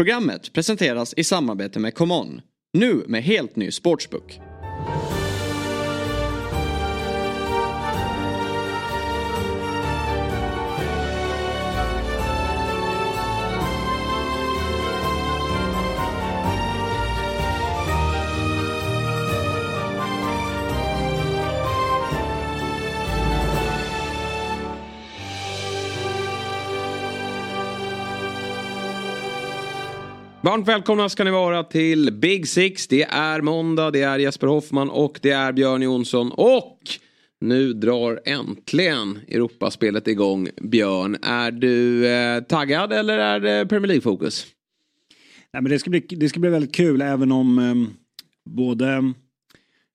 [0.00, 2.40] Programmet presenteras i samarbete med ComeOn.
[2.72, 4.49] Nu med helt ny sportsbook.
[30.42, 32.86] Varmt välkomna ska ni vara till Big Six.
[32.86, 36.32] Det är måndag, det är Jesper Hoffman och det är Björn Jonsson.
[36.32, 36.78] Och
[37.40, 40.48] nu drar äntligen Europaspelet igång.
[40.56, 44.46] Björn, är du eh, taggad eller är det Premier League-fokus?
[45.52, 47.74] Nej, men det, ska bli, det ska bli väldigt kul även om eh,
[48.50, 49.12] både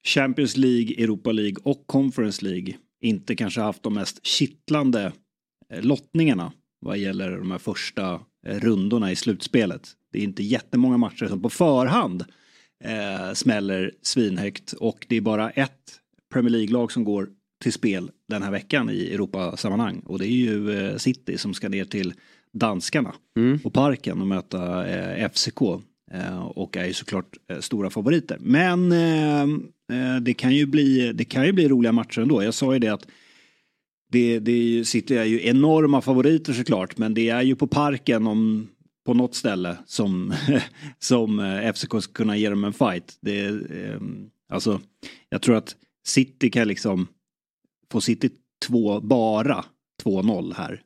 [0.04, 5.12] Champions League, Europa League och Conference League inte kanske haft de mest kittlande
[5.73, 9.90] eh, lottningarna vad gäller de här första rundorna i slutspelet.
[10.12, 12.26] Det är inte jättemånga matcher som på förhand
[12.84, 15.71] eh, smäller svinhögt och det är bara ett
[16.34, 17.29] Premier League-lag som går
[17.62, 21.70] till spel den här veckan i Europasammanhang och det är ju eh, City som ska
[21.70, 22.13] ner till
[22.54, 23.60] danskarna mm.
[23.63, 25.62] och parken och möta eh, FCK
[26.12, 28.38] eh, och är ju såklart eh, stora favoriter.
[28.41, 29.48] Men eh,
[30.21, 32.43] det, kan ju bli, det kan ju bli roliga matcher ändå.
[32.43, 33.07] Jag sa ju det att
[34.16, 37.68] det, det är ju, City är ju enorma favoriter såklart men det är ju på
[37.68, 38.68] parken om
[39.05, 40.34] på något ställe som,
[40.99, 43.18] som eh, FCK ska kunna ge dem en fight.
[43.22, 44.02] Det, eh,
[44.49, 44.82] alltså,
[45.30, 45.76] jag tror att
[46.07, 47.07] City kan liksom
[47.91, 48.30] få City
[48.68, 49.66] två, bara
[50.04, 50.82] 2-0 här.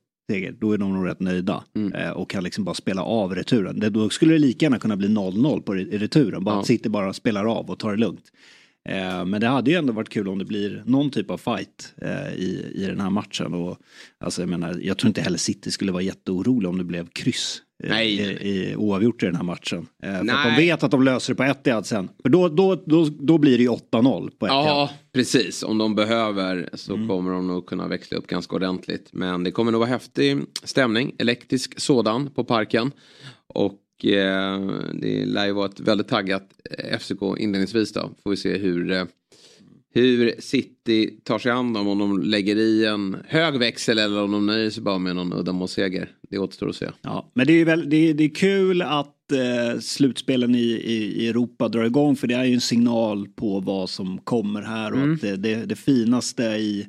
[0.59, 1.93] Då är de nog rätt nöjda mm.
[1.93, 3.93] Eh, och kan liksom bara spela av returen.
[3.93, 6.43] då skulle det lika gärna kunna bli 0-0 på returen.
[6.43, 6.59] Bara ja.
[6.59, 8.31] att City bara spelar av och tar det lugnt.
[8.89, 11.93] Eh, men det hade ju ändå varit kul om det blir någon typ av fight
[12.01, 13.53] eh, i, i den här matchen.
[13.53, 13.77] Och,
[14.19, 17.61] alltså, jag, menar, jag tror inte heller City skulle vara jätteorolig om det blev kryss
[17.83, 18.13] eh, Nej.
[18.13, 19.87] i, i, oavgjort i den här matchen.
[20.03, 20.35] för Nej.
[20.35, 22.09] att de vet att de löser det på Etihad sen.
[22.21, 24.65] För då, då, då, då blir det ju 8-0 på Etihad.
[24.65, 25.63] Ja, precis.
[25.63, 27.07] Om de behöver så mm.
[27.07, 29.09] kommer de nog kunna växla upp ganska ordentligt.
[29.11, 32.91] Men det kommer nog vara häftig stämning, elektrisk sådan på parken.
[33.47, 34.59] Och Eh,
[34.93, 38.11] det lär ju vara ett väldigt taggat eh, FCK inledningsvis då.
[38.23, 39.03] Får vi se hur, eh,
[39.93, 41.87] hur City tar sig an dem.
[41.87, 45.33] Om de lägger i en hög växel eller om de nöjer sig bara med någon
[45.33, 46.09] uddamålsseger.
[46.29, 46.89] Det återstår att se.
[47.01, 51.23] Ja, men det är, väl, det är, det är kul att eh, slutspelen i, i,
[51.23, 52.15] i, Europa drar igång.
[52.15, 54.91] För det är ju en signal på vad som kommer här.
[54.91, 55.13] Och mm.
[55.13, 56.87] att det, det, det finaste i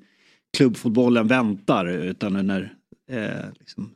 [0.56, 1.86] klubbfotbollen väntar.
[1.86, 2.74] Utan när
[3.10, 3.90] eh, liksom,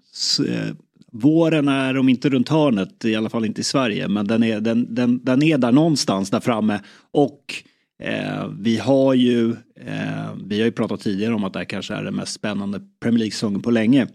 [1.15, 4.61] våren är om inte runt hörnet, i alla fall inte i Sverige, men den är,
[4.61, 6.81] den, den, den är där någonstans där framme.
[7.11, 7.55] Och
[8.03, 11.95] eh, vi har ju, eh, vi har ju pratat tidigare om att det här kanske
[11.95, 14.07] är den mest spännande Premier League-säsongen på länge.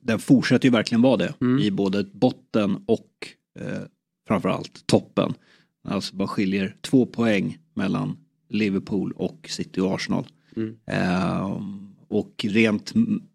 [0.00, 1.58] Den fortsätter ju verkligen vara det mm.
[1.58, 3.10] i både botten och
[3.60, 3.82] eh,
[4.28, 5.34] framförallt toppen.
[5.88, 8.16] Alltså bara skiljer två poäng mellan
[8.48, 10.26] Liverpool och City och Arsenal.
[10.56, 10.76] Mm.
[10.86, 11.60] Eh,
[12.08, 12.92] och rent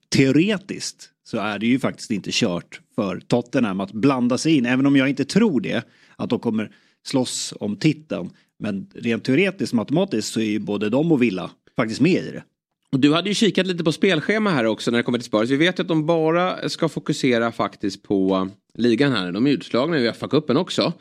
[0.10, 4.66] teoretiskt så är det ju faktiskt inte kört för Tottenham att blanda sig in.
[4.66, 5.84] Även om jag inte tror det,
[6.16, 6.72] att de kommer
[7.08, 8.30] slåss om titeln.
[8.60, 12.44] Men rent teoretiskt matematiskt så är ju både de och Villa faktiskt med i det.
[12.92, 15.50] Och du hade ju kikat lite på spelschema här också när det kommer till Spurs.
[15.50, 19.32] Vi vet ju att de bara ska fokusera faktiskt på ligan här.
[19.32, 20.94] De är utslagna i Uefa-cupen också.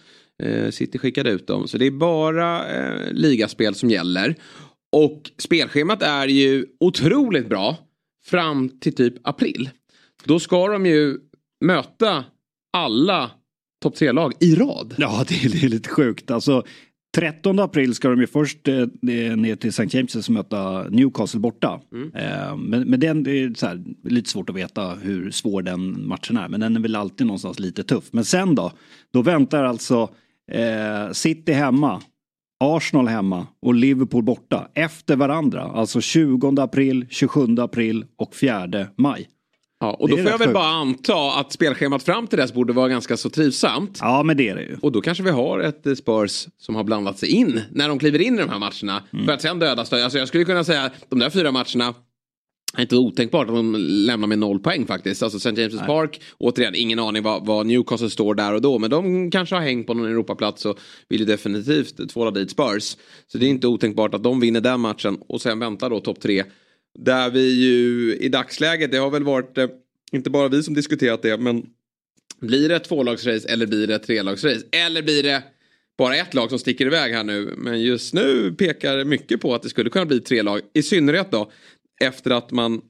[0.43, 1.69] Eh, City skickade ut dem.
[1.69, 4.35] Så det är bara eh, ligaspel som gäller.
[4.93, 7.77] Och spelschemat är ju otroligt bra
[8.25, 9.71] fram till typ april.
[10.25, 11.19] Då ska de ju
[11.65, 12.25] möta
[12.77, 13.31] alla
[13.83, 14.95] topp tre-lag i rad.
[14.99, 16.31] Ja, det är, det är, lite sjukt.
[16.31, 16.63] Alltså,
[17.15, 18.87] 13 april ska de ju först eh,
[19.37, 19.97] ner till St.
[19.97, 21.81] James och möta Newcastle borta.
[21.93, 22.15] Mm.
[22.15, 26.37] Eh, men, men den, det är här, lite svårt att veta hur svår den matchen
[26.37, 26.49] är.
[26.49, 28.05] Men den är väl alltid någonstans lite tuff.
[28.11, 28.73] Men sen då?
[29.13, 30.09] Då väntar alltså
[30.53, 32.03] eh, City hemma.
[32.65, 35.63] Arsenal hemma och Liverpool borta efter varandra.
[35.63, 39.29] Alltså 20 april, 27 april och 4 maj.
[39.81, 42.89] Ja, och då får jag väl bara anta att spelschemat fram till dess borde vara
[42.89, 43.99] ganska så trivsamt.
[44.01, 44.77] Ja, men det är det ju.
[44.83, 47.99] Och då kanske vi har ett eh, Spurs som har blandat sig in när de
[47.99, 49.03] kliver in i de här matcherna.
[49.13, 49.27] Mm.
[49.27, 50.05] För att sen dödas det.
[50.05, 51.95] Alltså jag skulle kunna säga att de där fyra matcherna
[52.77, 55.23] är inte otänkbart att de lämnar med noll poäng faktiskt.
[55.23, 55.51] Alltså St.
[55.51, 55.87] James' Nej.
[55.87, 58.79] Park, återigen ingen aning vad, vad, Newcastle står där och då.
[58.79, 60.79] Men de kanske har hängt på någon Europaplats och
[61.09, 62.97] vill ju definitivt tvåla dit Spurs.
[63.27, 66.21] Så det är inte otänkbart att de vinner den matchen och sen väntar då topp
[66.21, 66.45] tre
[66.99, 69.69] där vi ju i dagsläget, det har väl varit eh,
[70.13, 71.67] inte bara vi som diskuterat det, men
[72.41, 74.67] blir det ett tvålagsrace eller blir det ett trelagsrace?
[74.73, 75.43] Eller blir det
[75.99, 77.55] bara ett lag som sticker iväg här nu?
[77.57, 80.61] Men just nu pekar mycket på att det skulle kunna bli tre lag.
[80.73, 81.51] I synnerhet då
[82.01, 82.81] efter att man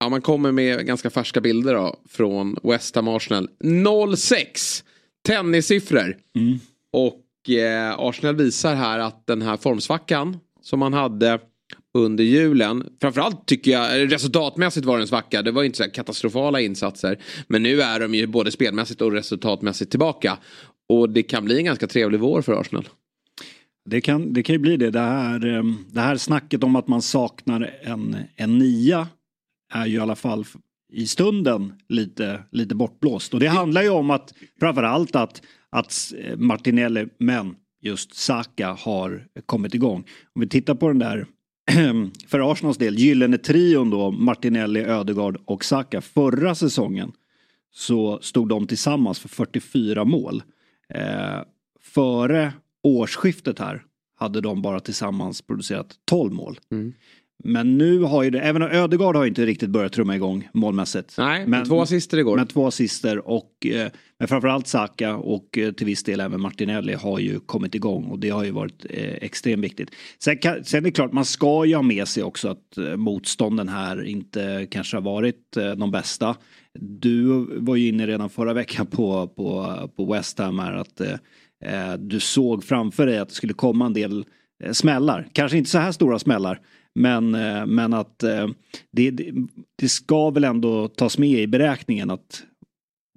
[0.00, 3.48] Ja, man kommer med ganska färska bilder då, från West Ham Arsenal.
[3.64, 4.84] 0-6
[5.26, 6.16] Tennissiffror.
[6.36, 6.58] Mm.
[6.92, 11.38] Och eh, Arsenal visar här att den här formsvackan som man hade
[11.98, 12.88] under julen.
[13.00, 15.42] Framförallt tycker jag eh, resultatmässigt var det en svacka.
[15.42, 17.18] Det var inte så katastrofala insatser.
[17.46, 20.38] Men nu är de ju både spelmässigt och resultatmässigt tillbaka.
[20.88, 22.88] Och det kan bli en ganska trevlig vår för Arsenal.
[23.84, 24.90] Det kan, det kan ju bli det.
[24.90, 29.08] Det här, ehm, det här snacket om att man saknar en, en nia
[29.72, 30.44] är ju i alla fall
[30.92, 33.34] i stunden lite, lite bortblåst.
[33.34, 39.26] Och det handlar ju om att framförallt att, att eh, Martinelli, men just Saka har
[39.46, 40.04] kommit igång.
[40.34, 41.26] Om vi tittar på den där
[42.26, 46.00] för Arsenals del, gyllene trion då, Martinelli, Ödegaard och Saka.
[46.00, 47.12] Förra säsongen
[47.70, 50.42] så stod de tillsammans för 44 mål.
[50.94, 51.40] Eh,
[51.80, 53.82] före årsskiftet här
[54.16, 56.58] hade de bara tillsammans producerat 12 mål.
[56.70, 56.92] Mm.
[57.44, 61.14] Men nu har ju det, även om Ödegaard har inte riktigt börjat trumma igång målmässigt.
[61.18, 62.36] Nej, men, två assister igår.
[62.36, 63.88] Men två assister och eh,
[64.18, 68.18] men framförallt Saka och eh, till viss del även Martinelli har ju kommit igång och
[68.18, 69.90] det har ju varit eh, extremt viktigt.
[70.18, 72.96] Sen, kan, sen är det klart, man ska ju ha med sig också att eh,
[72.96, 76.36] motstånden här inte kanske har varit eh, de bästa.
[76.80, 81.00] Du var ju inne redan förra veckan på, på, på West Ham här att
[81.98, 84.24] du såg framför dig att det skulle komma en del
[84.72, 85.28] smällar.
[85.32, 86.60] Kanske inte så här stora smällar.
[86.98, 88.48] Men, eh, men att eh,
[88.92, 89.10] det,
[89.76, 92.42] det, ska väl ändå tas med i beräkningen att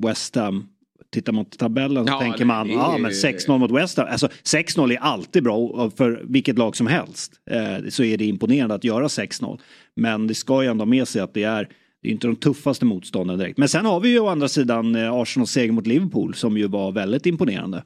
[0.03, 0.67] West Ham
[1.13, 4.07] Tittar man på tabellen så ja, tänker man, ja men 6-0 mot West Ham.
[4.11, 7.33] Alltså 6-0 är alltid bra för vilket lag som helst.
[7.49, 9.59] Eh, så är det imponerande att göra 6-0.
[9.95, 11.67] Men det ska ju ändå med sig att det är
[12.01, 13.57] det är inte de tuffaste motstånden direkt.
[13.57, 16.91] Men sen har vi ju å andra sidan Arsenals seger mot Liverpool som ju var
[16.91, 17.83] väldigt imponerande.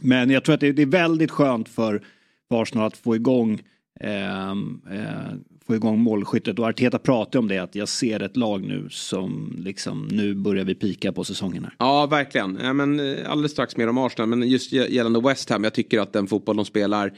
[0.00, 2.02] Men jag tror att det är väldigt skönt för
[2.50, 3.60] Arsenal att få igång
[4.02, 6.58] Ehm, eh, få igång målskyttet.
[6.58, 10.64] Och Arteta pratar om det att jag ser ett lag nu som liksom nu börjar
[10.64, 11.74] vi pika på säsongen här.
[11.78, 12.58] Ja verkligen.
[12.62, 16.00] Ja, men, eh, alldeles strax mer om Arsenal men just gällande West Ham jag tycker
[16.00, 17.12] att den fotboll de spelar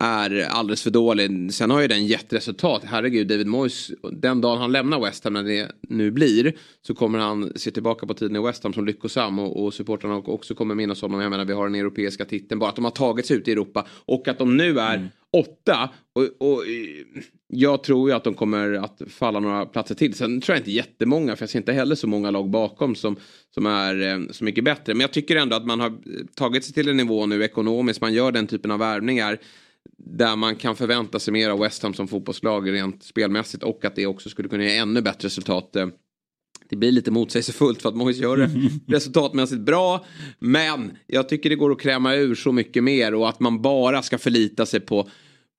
[0.00, 1.52] är alldeles för dålig.
[1.54, 2.82] Sen har ju den gett resultat.
[2.84, 7.18] Herregud, David Moyes, den dagen han lämnar West Ham när det nu blir så kommer
[7.18, 10.74] han se tillbaka på tiden i West Ham som lyckosam och, och supportrarna också kommer
[10.74, 11.20] minnas honom.
[11.20, 13.52] Jag menar, vi har den europeiska titeln, bara att de har tagit sig ut i
[13.52, 15.08] Europa och att de nu är mm.
[15.32, 15.90] åtta.
[16.12, 16.62] Och, och,
[17.48, 20.14] jag tror ju att de kommer att falla några platser till.
[20.14, 23.16] Sen tror jag inte jättemånga, för jag ser inte heller så många lag bakom som,
[23.54, 24.94] som är eh, så mycket bättre.
[24.94, 25.92] Men jag tycker ändå att man har
[26.34, 29.38] tagit sig till en nivå nu ekonomiskt, man gör den typen av värvningar
[30.10, 33.96] där man kan förvänta sig mer av West Ham som fotbollslag rent spelmässigt och att
[33.96, 35.76] det också skulle kunna ge ännu bättre resultat.
[35.76, 35.86] Eh,
[36.68, 38.50] det blir lite motsägelsefullt för att Moise gör det
[38.94, 40.04] resultatmässigt bra.
[40.38, 44.02] Men jag tycker det går att kräma ur så mycket mer och att man bara
[44.02, 45.08] ska förlita sig på,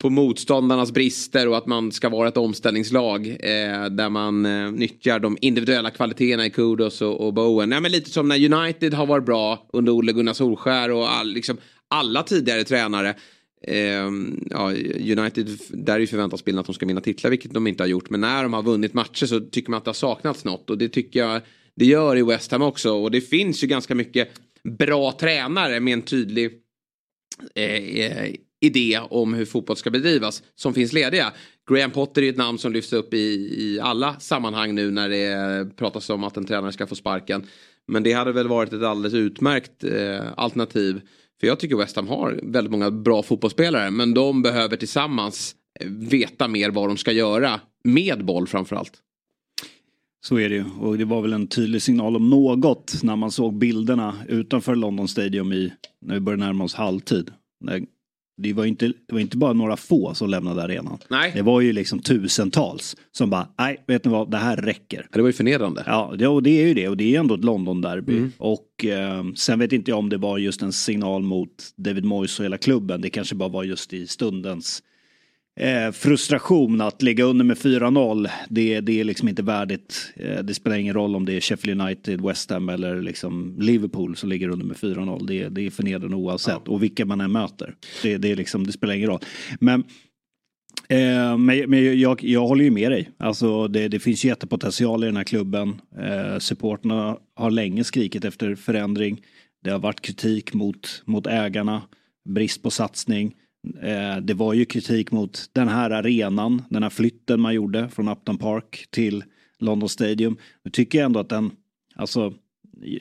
[0.01, 5.19] på motståndarnas brister och att man ska vara ett omställningslag eh, där man eh, nyttjar
[5.19, 7.71] de individuella kvaliteterna i Kudos och, och Bowen.
[7.71, 11.27] Ja, men lite som när United har varit bra under Olle Gunnar Solskär och all,
[11.27, 11.57] liksom,
[11.89, 13.15] alla tidigare tränare.
[13.61, 14.71] Ehm, ja,
[15.19, 18.09] United, där är ju förväntansbilden att de ska vinna titlar, vilket de inte har gjort.
[18.09, 20.69] Men när de har vunnit matcher så tycker man att det har saknats något.
[20.69, 21.41] Och det tycker jag
[21.75, 22.91] det gör i West Ham också.
[22.93, 24.29] Och det finns ju ganska mycket
[24.63, 26.51] bra tränare med en tydlig
[27.55, 31.33] eh, eh idé om hur fotboll ska bedrivas som finns lediga.
[31.69, 33.17] Graham Potter är ett namn som lyfts upp i,
[33.57, 37.47] i alla sammanhang nu när det pratas om att en tränare ska få sparken.
[37.87, 41.01] Men det hade väl varit ett alldeles utmärkt eh, alternativ
[41.39, 45.89] för jag tycker West Ham har väldigt många bra fotbollsspelare men de behöver tillsammans eh,
[45.89, 48.93] veta mer vad de ska göra med boll framförallt.
[50.25, 53.31] Så är det ju och det var väl en tydlig signal om något när man
[53.31, 57.31] såg bilderna utanför London Stadium i, när vi började närma oss halvtid.
[57.59, 57.83] När
[58.37, 60.97] det var, inte, det var inte bara några få som lämnade arenan.
[61.09, 61.31] Nej.
[61.35, 65.07] Det var ju liksom tusentals som bara, nej, vet ni vad, det här räcker.
[65.13, 65.83] Det var ju förnedrande.
[65.85, 66.87] Ja, det, och det är ju det.
[66.87, 68.17] Och det är ändå ett London-derby.
[68.17, 68.31] Mm.
[68.37, 72.39] Och eh, sen vet inte jag om det var just en signal mot David Moyes
[72.39, 73.01] och hela klubben.
[73.01, 74.83] Det kanske bara var just i stundens
[75.57, 78.29] eh, frustration att ligga under med 4-0.
[78.49, 80.13] Det, det är liksom inte värdigt.
[80.15, 84.15] Eh, det spelar ingen roll om det är Sheffield United, West Ham eller liksom Liverpool
[84.15, 85.27] som ligger under med 4-0.
[85.27, 86.71] Det, det är förnedrande oavsett ja.
[86.71, 87.75] och vilka man än möter.
[88.03, 89.21] Det, det, är liksom, det spelar ingen roll.
[89.59, 89.83] Men
[90.89, 93.09] Eh, men, men jag, jag håller ju med dig.
[93.17, 95.81] Alltså det, det finns jättepotential i den här klubben.
[95.99, 99.21] Eh, supporterna har länge skrikit efter förändring.
[99.63, 101.81] Det har varit kritik mot, mot ägarna,
[102.29, 103.35] brist på satsning.
[103.81, 108.07] Eh, det var ju kritik mot den här arenan, den här flytten man gjorde från
[108.07, 109.23] Upton Park till
[109.59, 110.37] London Stadium.
[110.63, 111.51] Nu tycker jag ändå att den,
[111.95, 112.33] alltså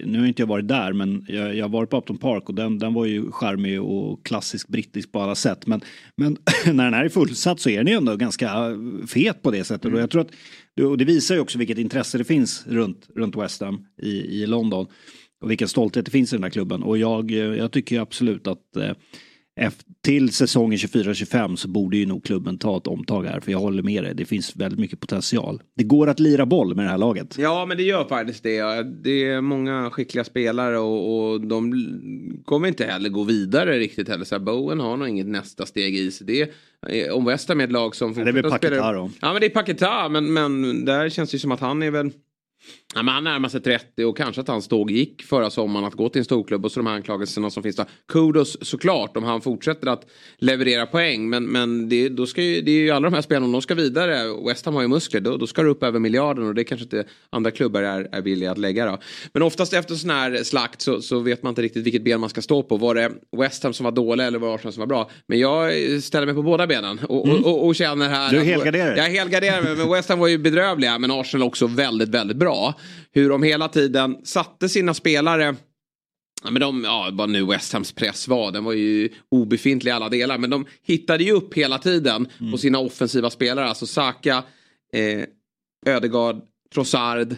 [0.04, 2.54] nu har inte jag varit där men jag, jag har varit på Upton Park och
[2.54, 5.66] den, den var ju charmig och klassisk brittisk på alla sätt.
[5.66, 5.80] Men,
[6.16, 9.64] men när den här är fullsatt så är den ju ändå ganska fet på det
[9.64, 9.84] sättet.
[9.84, 9.94] Mm.
[9.94, 10.30] Och jag tror att,
[10.80, 14.46] och det visar ju också vilket intresse det finns runt, runt West Ham i, i
[14.46, 14.86] London.
[15.40, 16.82] Och vilken stolthet det finns i den här klubben.
[16.82, 18.76] Och jag, eh, jag tycker absolut att
[20.00, 23.40] till säsongen 24-25 så borde ju nog klubben ta ett omtag här.
[23.40, 25.62] För jag håller med dig, det finns väldigt mycket potential.
[25.76, 27.38] Det går att lira boll med det här laget.
[27.38, 28.82] Ja, men det gör faktiskt det.
[28.82, 31.72] Det är många skickliga spelare och, och de
[32.44, 34.24] kommer inte heller gå vidare riktigt heller.
[34.24, 36.26] Så här, Bowen har nog inget nästa steg i sig.
[36.26, 36.50] Det
[36.88, 39.10] är, om West Ham är ett lag som ja, det är väl Paketa då?
[39.20, 42.10] Ja, men det är Paketa, men, men där känns det som att han är väl
[42.94, 45.94] Ja, men han närmar sig 30 och kanske att hans tåg gick förra sommaren att
[45.94, 47.86] gå till en storklubb och så de här anklagelserna som finns där.
[48.08, 50.06] Kudos såklart om han fortsätter att
[50.38, 53.46] leverera poäng men, men det, då ska ju, det är ju alla de här spelarna,
[53.46, 55.98] om de ska vidare, West Ham har ju muskler, då, då ska det upp över
[55.98, 58.98] miljarden och det kanske inte andra klubbar är, är villiga att lägga då.
[59.32, 62.30] Men oftast efter sån här slakt så, så vet man inte riktigt vilket ben man
[62.30, 62.76] ska stå på.
[62.76, 65.10] Var det West Ham som var dåliga eller var det Arsenal som var bra?
[65.26, 67.44] Men jag ställer mig på båda benen och, mm.
[67.44, 68.30] och, och, och känner här...
[68.30, 68.98] Du är helgarderad.
[68.98, 72.55] Jag är helgarderad men West Ham var ju bedrövliga men Arsenal också väldigt, väldigt bra
[73.12, 75.56] hur de hela tiden satte sina spelare
[76.44, 79.94] Ja, men de, ja, vad nu West Hams press var, den var ju obefintlig i
[79.94, 80.38] alla delar.
[80.38, 82.52] Men de hittade ju upp hela tiden mm.
[82.52, 83.68] på sina offensiva spelare.
[83.68, 84.44] Alltså Saka,
[84.92, 85.24] eh,
[85.86, 86.42] Ödegaard,
[86.74, 87.36] Trossard,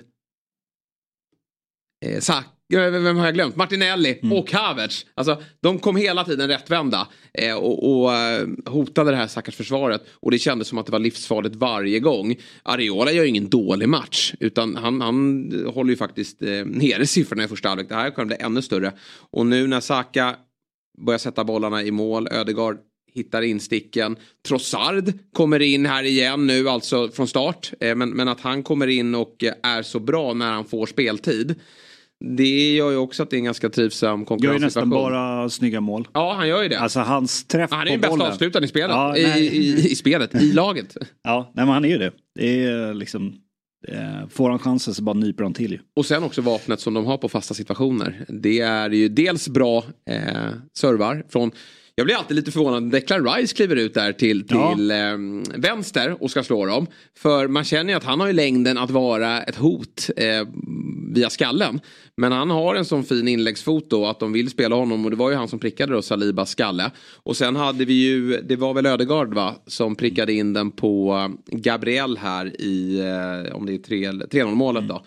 [2.05, 3.57] eh, Saka vem har jag glömt?
[3.57, 4.39] Martinelli mm.
[4.39, 5.07] och Havertz.
[5.15, 10.07] Alltså, de kom hela tiden rättvända eh, och, och eh, hotade det här stackars försvaret.
[10.13, 12.37] Och det kändes som att det var livsfarligt varje gång.
[12.63, 14.35] Areola gör ingen dålig match.
[14.41, 17.89] Utan han, han håller ju faktiskt eh, nere siffrorna i första halvlek.
[17.89, 18.93] Det här kommer bli ännu större.
[19.31, 20.37] Och nu när Saka
[21.07, 22.79] börjar sätta bollarna i mål, Ödegaard
[23.15, 24.17] hittar insticken.
[24.49, 27.73] Trossard kommer in här igen nu, alltså från start.
[27.81, 31.55] Eh, men, men att han kommer in och är så bra när han får speltid.
[32.21, 34.53] Det gör ju också att det är en ganska trivsam konkurrenssituation.
[34.53, 36.09] Gör ju nästan bara snygga mål.
[36.13, 36.79] Ja, han gör ju det.
[36.79, 38.91] Alltså hans träff Han är den bästa avslutaren i spelet.
[38.91, 40.97] Ja, I, i, I, spelet, i laget.
[41.23, 42.13] Ja, nej men han är ju det.
[42.35, 43.35] Det är liksom...
[44.31, 45.81] Får han chansen så bara nyper han till.
[45.97, 48.25] Och sen också vapnet som de har på fasta situationer.
[48.29, 50.49] Det är ju dels bra eh,
[50.79, 51.51] servar från
[51.99, 55.13] jag blir alltid lite förvånad när Declan Rice kliver ut där till, till ja.
[55.13, 55.19] eh,
[55.57, 56.87] vänster och ska slå dem.
[57.17, 60.49] För man känner ju att han har ju längden att vara ett hot eh,
[61.15, 61.81] via skallen.
[62.17, 65.17] Men han har en sån fin inläggsfot då att de vill spela honom och det
[65.17, 66.91] var ju han som prickade då Salibas skalle.
[67.17, 71.13] Och sen hade vi ju, det var väl Ödegard va, som prickade in den på
[71.51, 75.05] eh, Gabriel här i, eh, om det är 3-0 målet då.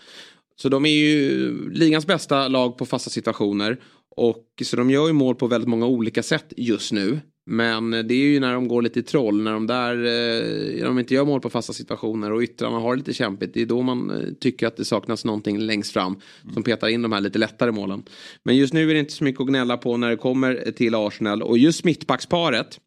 [0.56, 3.78] Så de är ju ligans bästa lag på fasta situationer.
[4.16, 7.20] Och så de gör ju mål på väldigt många olika sätt just nu.
[7.46, 10.84] Men det är ju när de går lite i troll, när de där, eh, när
[10.84, 13.54] de inte gör mål på fasta situationer och yttrarna har det lite kämpigt.
[13.54, 16.16] Det är då man eh, tycker att det saknas någonting längst fram
[16.54, 18.02] som petar in de här lite lättare målen.
[18.44, 20.94] Men just nu är det inte så mycket att gnälla på när det kommer till
[20.94, 22.80] Arsenal och just mittbacksparet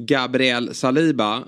[0.00, 1.44] Gabriel Saliba.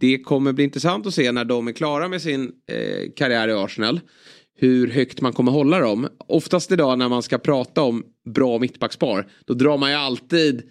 [0.00, 3.52] Det kommer bli intressant att se när de är klara med sin eh, karriär i
[3.52, 4.00] Arsenal
[4.60, 6.08] hur högt man kommer hålla dem.
[6.26, 10.62] Oftast idag när man ska prata om bra mittbackspar då drar man ju alltid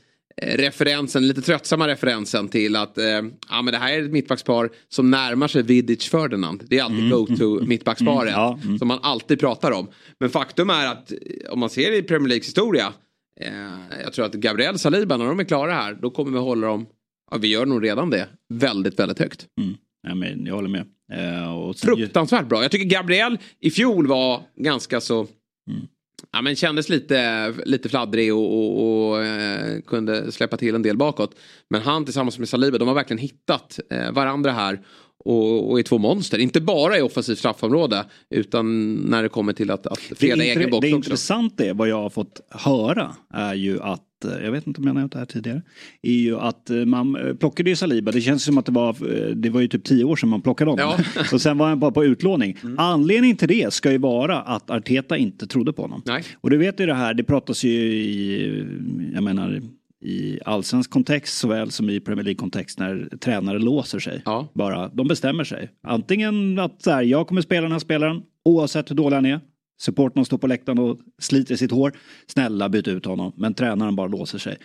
[0.42, 3.06] eh, referensen, lite tröttsamma referensen till att eh,
[3.50, 6.64] ja, men det här är ett mittbackspar som närmar sig Vidic Ferdinand.
[6.68, 7.10] Det är alltid mm.
[7.10, 7.70] go-to mm.
[7.70, 8.42] mittbacksparet mm.
[8.42, 8.60] Ja.
[8.64, 8.80] Mm.
[8.80, 9.88] som man alltid pratar om.
[10.20, 11.18] Men faktum är att eh,
[11.50, 12.94] om man ser i Premier Leagues historia
[13.42, 16.68] eh, jag tror att Gabriel Saliba när de är klara här då kommer vi hålla
[16.68, 16.86] dem,
[17.32, 19.48] ja, vi gör nog redan det, väldigt väldigt högt.
[19.62, 19.76] Mm.
[20.08, 20.86] Ja, men jag håller med.
[21.12, 22.62] Eh, Fruktansvärt bra.
[22.62, 25.20] Jag tycker Gabriel i fjol var ganska så...
[25.20, 25.88] Mm.
[26.32, 30.98] Ja, men kändes lite, lite fladdrig och, och, och eh, kunde släppa till en del
[30.98, 31.36] bakåt.
[31.70, 34.82] Men han tillsammans med Saliba, de har verkligen hittat eh, varandra här.
[35.26, 39.72] Och, och är två monster, inte bara i offensivt straffområde utan när det kommer till
[39.72, 43.82] att, att freda egen box Det intressanta är vad jag har fått höra är ju
[43.82, 45.62] att jag vet inte om jag nämnt det här tidigare,
[46.02, 48.96] är ju att eh, man eh, plockade ju Saliba, det känns som att det var,
[49.36, 51.04] det var ju typ tio år sedan man plockade honom.
[51.16, 51.24] Ja.
[51.34, 52.58] och sen var han bara på utlåning.
[52.64, 52.80] Mm.
[52.80, 56.02] Anledningen till det ska ju vara att Arteta inte trodde på honom.
[56.06, 56.24] Nej.
[56.42, 58.66] Och du vet ju det här, det pratas ju i,
[59.14, 59.62] jag menar,
[60.02, 64.22] i allsvensk kontext såväl som i Premier League-kontext när tränare låser sig.
[64.26, 64.48] Ja.
[64.54, 65.70] Bara, de bestämmer sig.
[65.84, 69.40] Antingen att så här, jag kommer spela den här spelaren oavsett hur dålig han är.
[69.82, 71.92] Supporten står på läktaren och sliter sitt hår.
[72.28, 73.34] Snälla byt ut honom.
[73.38, 74.58] Men tränaren bara låser sig.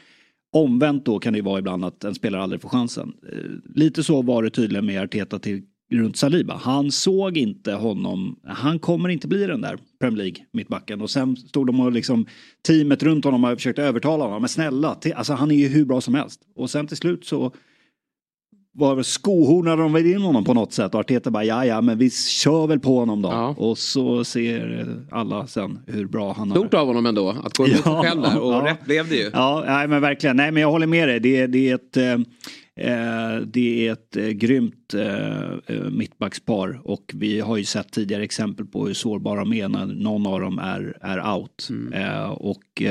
[0.52, 3.12] Omvänt då kan det ju vara ibland att en spelare aldrig får chansen.
[3.32, 6.56] Eh, lite så var det tydligen med Arteta till runt Saliba.
[6.56, 11.00] Han såg inte honom, han kommer inte bli den där Premier League mittbacken.
[11.00, 12.26] Och sen stod de och liksom
[12.66, 14.42] teamet runt honom och försökte övertala honom.
[14.42, 16.40] Men snälla, alltså han är ju hur bra som helst.
[16.56, 17.52] Och sen till slut så
[18.74, 21.98] var skohornade de väl in honom på något sätt och Arteta bara ja ja men
[21.98, 23.28] vi kör väl på honom då.
[23.28, 23.54] Ja.
[23.58, 26.58] Och så ser alla sen hur bra han har.
[26.58, 28.66] Stort av honom ändå att gå emot ja, själv där och ja.
[28.66, 29.30] rätt blev det ju.
[29.32, 31.20] Ja nej, men verkligen, nej men jag håller med dig.
[31.20, 32.18] Det, det är ett, eh,
[32.76, 38.66] Eh, det är ett eh, grymt eh, mittbackspar och vi har ju sett tidigare exempel
[38.66, 41.68] på hur sårbara de är när någon av dem är, är out.
[41.70, 42.30] Mm.
[42.30, 42.82] och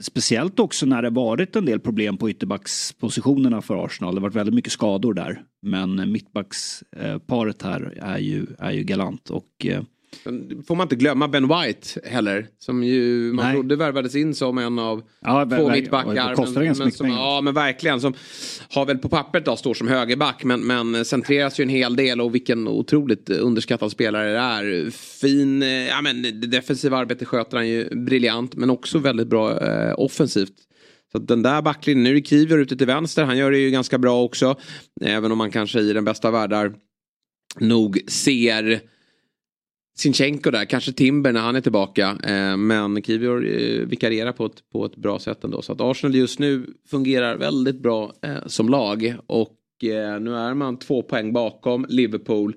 [0.00, 4.14] Speciellt också när det varit en del problem på ytterbackspositionerna för Arsenal.
[4.14, 5.42] Det har varit väldigt mycket skador där.
[5.62, 9.30] Men mittbacksparet här är ju, är ju galant.
[9.30, 9.82] Och eh,
[10.66, 12.46] Får man inte glömma Ben White heller.
[12.58, 13.54] Som ju man Nej.
[13.54, 16.54] trodde värvades in som en av ja, två mittbackar.
[16.54, 18.00] Men, men som, ja men verkligen.
[18.00, 18.14] Som
[18.70, 20.44] har väl på pappret då står som högerback.
[20.44, 22.20] Men, men centreras ju en hel del.
[22.20, 24.90] Och vilken otroligt underskattad spelare det är.
[24.90, 28.54] Fin, eh, ja men det defensiva arbetet sköter han ju briljant.
[28.54, 30.54] Men också väldigt bra eh, offensivt.
[31.12, 33.24] Så den där backlinjen, nu är Kivior ute till vänster.
[33.24, 34.56] Han gör det ju ganska bra också.
[35.00, 36.74] Även om man kanske i den bästa världar
[37.60, 38.80] nog ser
[39.98, 42.18] Sinchenko där, kanske Timber när han är tillbaka.
[42.24, 45.62] Eh, men Kivior eh, vikarierar på ett, på ett bra sätt ändå.
[45.62, 49.14] Så att Arsenal just nu fungerar väldigt bra eh, som lag.
[49.26, 52.56] Och eh, nu är man två poäng bakom Liverpool.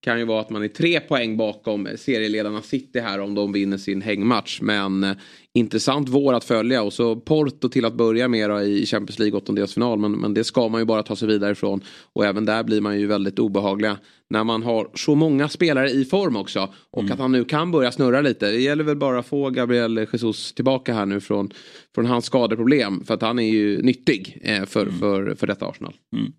[0.00, 3.76] Kan ju vara att man är tre poäng bakom serieledarna City här om de vinner
[3.76, 4.60] sin hängmatch.
[4.60, 5.16] Men eh,
[5.54, 9.38] intressant vår att följa och så Porto till att börja med då, i Champions League
[9.38, 9.98] åttondelsfinal.
[9.98, 11.80] Men, men det ska man ju bara ta sig vidare ifrån.
[12.12, 13.98] Och även där blir man ju väldigt obehagliga
[14.30, 16.74] när man har så många spelare i form också.
[16.90, 17.12] Och mm.
[17.12, 18.50] att han nu kan börja snurra lite.
[18.50, 21.50] Det gäller väl bara att få Gabriel Jesus tillbaka här nu från,
[21.94, 23.04] från hans skadeproblem.
[23.04, 24.98] För att han är ju nyttig eh, för, mm.
[24.98, 25.94] för, för detta Arsenal.
[26.16, 26.32] Mm.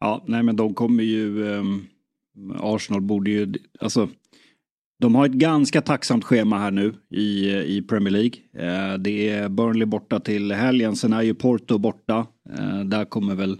[0.00, 1.42] Ja, nej men de kommer ju...
[1.42, 1.86] Um,
[2.60, 3.54] Arsenal borde ju...
[3.80, 4.08] Alltså,
[5.00, 8.32] de har ett ganska tacksamt schema här nu i, i Premier League.
[8.52, 12.26] Eh, det är Burnley borta till helgen, sen är ju Porto borta.
[12.58, 13.58] Eh, där kommer väl,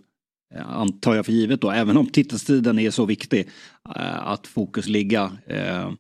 [0.55, 3.49] eh, antar jag för givet då, även om titelstriden är så viktig,
[3.97, 5.33] eh, att fokus ligga.
[5.47, 5.91] Eh,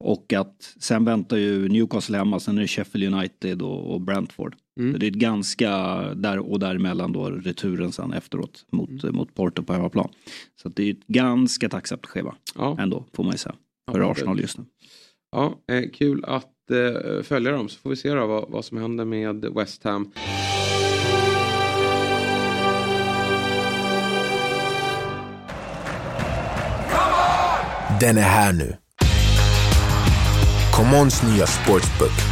[0.00, 4.56] och att sen väntar ju Newcastle hemma, sen är det Sheffield United och, och Brentford.
[4.78, 4.98] Mm.
[4.98, 5.70] Det är ett ganska,
[6.14, 9.16] där och däremellan då returen sen efteråt mot, mm.
[9.16, 10.08] mot Porto på hemmaplan.
[10.62, 12.76] Så det är ett ganska tacksamt schema ja.
[12.80, 13.54] ändå, får man ju säga
[13.92, 14.64] för ja, Arsenal just nu.
[15.32, 18.78] Ja, eh, kul att eh, följa dem så får vi se då vad, vad som
[18.78, 20.12] händer med West Ham.
[28.00, 28.76] Den är här nu.
[30.72, 32.27] Commons nya sportsbook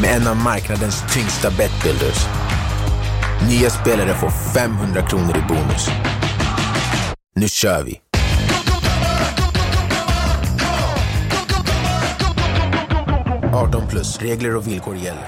[0.00, 2.26] med en av marknadens tyngsta betbuilders.
[3.48, 5.88] Nya spelare får 500 kronor i bonus.
[7.34, 8.00] Nu kör vi!
[13.58, 14.18] 18 plus.
[14.18, 15.26] Regler och villkor gäller.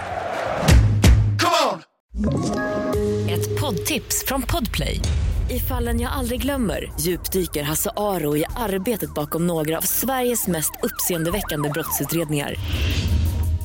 [3.28, 5.00] Ett poddtips från Podplay.
[5.48, 10.72] I fallen jag aldrig glömmer djupdyker Hasse Aro i arbetet bakom några av Sveriges mest
[10.82, 12.54] uppseendeväckande brottsutredningar.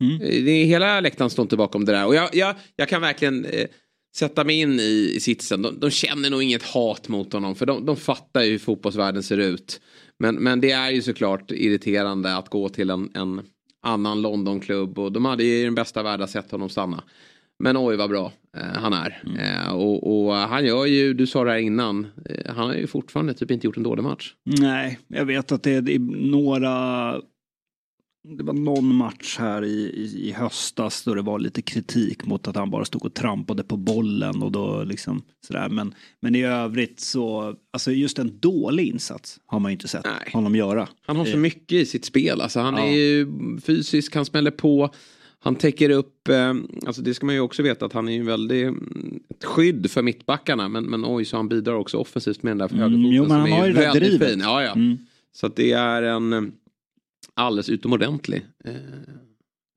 [0.00, 0.18] Mm.
[0.18, 2.06] Det är hela läktaren står inte bakom det där.
[2.06, 3.66] Och jag, jag, jag kan verkligen eh,
[4.16, 5.62] sätta mig in i, i sitsen.
[5.62, 9.22] De, de, känner nog inget hat mot honom för de, de fattar ju hur fotbollsvärlden
[9.22, 9.80] ser ut.
[10.18, 13.42] Men, men det är ju såklart irriterande att gå till en, en
[13.82, 17.04] annan Londonklubb och de hade ju i den bästa världen sett honom stanna.
[17.62, 19.22] Men oj vad bra eh, han är.
[19.26, 19.36] Mm.
[19.36, 22.86] Eh, och, och, han gör ju, du sa det här innan, eh, han har ju
[22.86, 24.34] fortfarande typ inte gjort en dålig match.
[24.60, 27.14] Nej, jag vet att det det är några
[28.36, 32.48] det var någon match här i, i, i, höstas då det var lite kritik mot
[32.48, 35.68] att han bara stod och trampade på bollen och då liksom sådär.
[35.68, 40.04] Men, men i övrigt så, alltså just en dålig insats har man ju inte sett
[40.04, 40.32] Nej.
[40.32, 40.88] honom göra.
[41.06, 42.84] Han har så mycket i sitt spel, alltså han ja.
[42.84, 43.26] är ju
[43.60, 44.90] fysisk, han smäller på.
[45.42, 46.54] Han täcker upp, eh,
[46.86, 49.90] alltså det ska man ju också veta att han är ju väldigt mm, ett skydd
[49.90, 50.68] för mittbackarna.
[50.68, 53.04] Men, men oj så han bidrar också offensivt med den där högerfoten.
[53.04, 54.30] Mm, jo men han har ju det drivet.
[54.30, 54.40] Fin.
[54.40, 54.72] Ja, ja.
[54.72, 54.98] Mm.
[55.32, 56.52] Så att det är en
[57.40, 58.74] alldeles utomordentlig eh,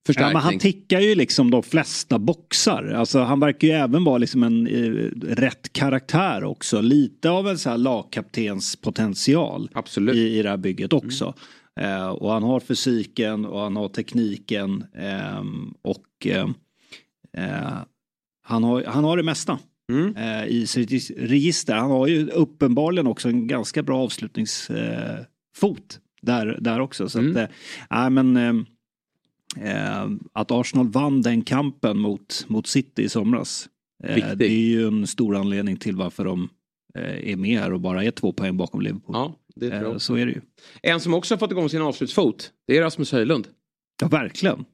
[0.05, 0.29] förstärkning.
[0.29, 2.83] Ja, men han tickar ju liksom de flesta boxar.
[2.83, 6.81] Alltså, han verkar ju även vara liksom en eh, rätt karaktär också.
[6.81, 10.15] Lite av en så här lagkaptens potential Absolut.
[10.15, 11.25] I, i det här bygget också.
[11.25, 11.33] Mm.
[11.75, 14.83] Eh, och han har fysiken och han har tekniken.
[14.95, 15.43] Eh,
[15.81, 16.49] och eh,
[17.37, 17.77] eh,
[18.45, 19.59] han, har, han har det mesta.
[19.91, 20.15] Mm.
[20.15, 21.75] Eh, i sitt register.
[21.75, 27.09] Han har ju uppenbarligen också en ganska bra avslutningsfot där, där också.
[27.09, 27.37] Så mm.
[27.37, 27.49] att,
[27.91, 28.37] äh, men,
[29.57, 33.69] äh, att Arsenal vann den kampen mot, mot City i somras.
[34.03, 36.49] Äh, det är ju en stor anledning till varför de
[36.95, 39.15] är med här och bara är två poäng bakom Liverpool.
[39.15, 40.01] Ja, det tror jag.
[40.01, 40.41] Så är det ju.
[40.81, 43.47] En som också har fått igång sin avslutsfot, det är Rasmus Höjlund.
[44.01, 44.65] Ja, verkligen.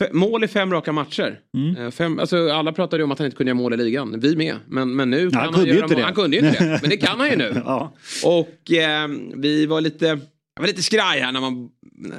[0.00, 1.40] F- mål i fem raka matcher.
[1.56, 1.92] Mm.
[1.92, 4.20] Fem, alltså, alla pratade ju om att han inte kunde göra mål i ligan.
[4.20, 4.56] Vi med.
[4.68, 6.00] Men, men nu kan han han, kunde ju göra inte mål.
[6.00, 6.04] det.
[6.04, 6.78] Han kunde ju inte det.
[6.82, 7.62] Men det kan han ju nu.
[7.64, 7.92] Ja.
[8.24, 10.18] Och eh, vi var lite,
[10.54, 11.70] jag var lite skraj här när man,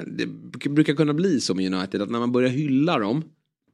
[0.08, 3.24] det brukar kunna bli så med United att när man börjar hylla dem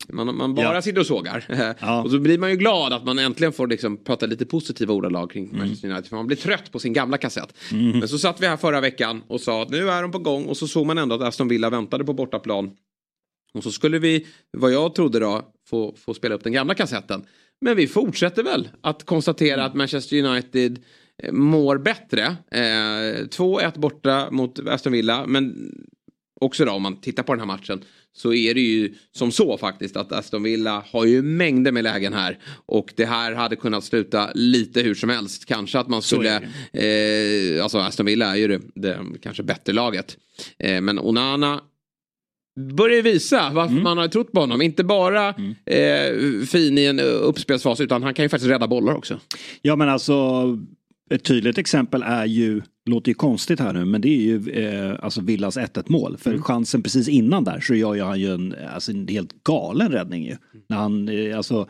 [0.09, 0.81] man, man bara Ja.
[0.81, 1.75] sitter och sågar.
[1.81, 2.01] Ja.
[2.03, 5.31] Och så blir man ju glad att man äntligen får liksom prata lite positiva ordalag
[5.31, 5.57] kring Mm.
[5.57, 6.05] Manchester United.
[6.07, 7.53] För man blir trött på sin gamla kassett.
[7.71, 10.45] Men så satt vi här förra veckan och sa att nu är de på gång.
[10.45, 12.71] Och så såg man ändå att Aston Villa väntade på bortaplan.
[13.53, 17.23] Och så skulle vi, vad jag trodde då, få, få spela upp den gamla kassetten.
[17.61, 20.79] Men vi fortsätter väl att konstatera att Manchester United
[21.31, 22.23] mår bättre.
[22.51, 25.25] Eh, 2-1 borta mot Aston Villa.
[25.27, 25.71] Men
[26.41, 29.57] också då om man tittar på den här matchen så är det ju som så
[29.57, 32.37] faktiskt att Aston Villa har ju mängder med lägen här.
[32.65, 35.45] Och det här hade kunnat sluta lite hur som helst.
[35.45, 36.35] Kanske att man skulle,
[36.73, 40.17] eh, alltså Aston Villa är ju det, det kanske bättre laget.
[40.59, 41.61] Eh, men Onana
[42.77, 43.83] börjar visa varför Mm.
[43.83, 44.61] man har trott på honom.
[44.61, 45.29] Inte bara
[45.65, 49.19] eh, fin i en uppspelsfas utan han kan ju faktiskt rädda bollar också.
[49.61, 50.43] Ja men alltså
[51.09, 54.95] ett tydligt exempel är ju, låter ju konstigt här nu, men det är ju eh,
[55.01, 56.17] alltså Villas 1-1 mål.
[56.17, 56.43] För Mm.
[56.43, 60.25] chansen precis innan där så gör ju han ju en, alltså en helt galen räddning
[60.25, 60.37] ju.
[60.69, 61.67] När han eh, alltså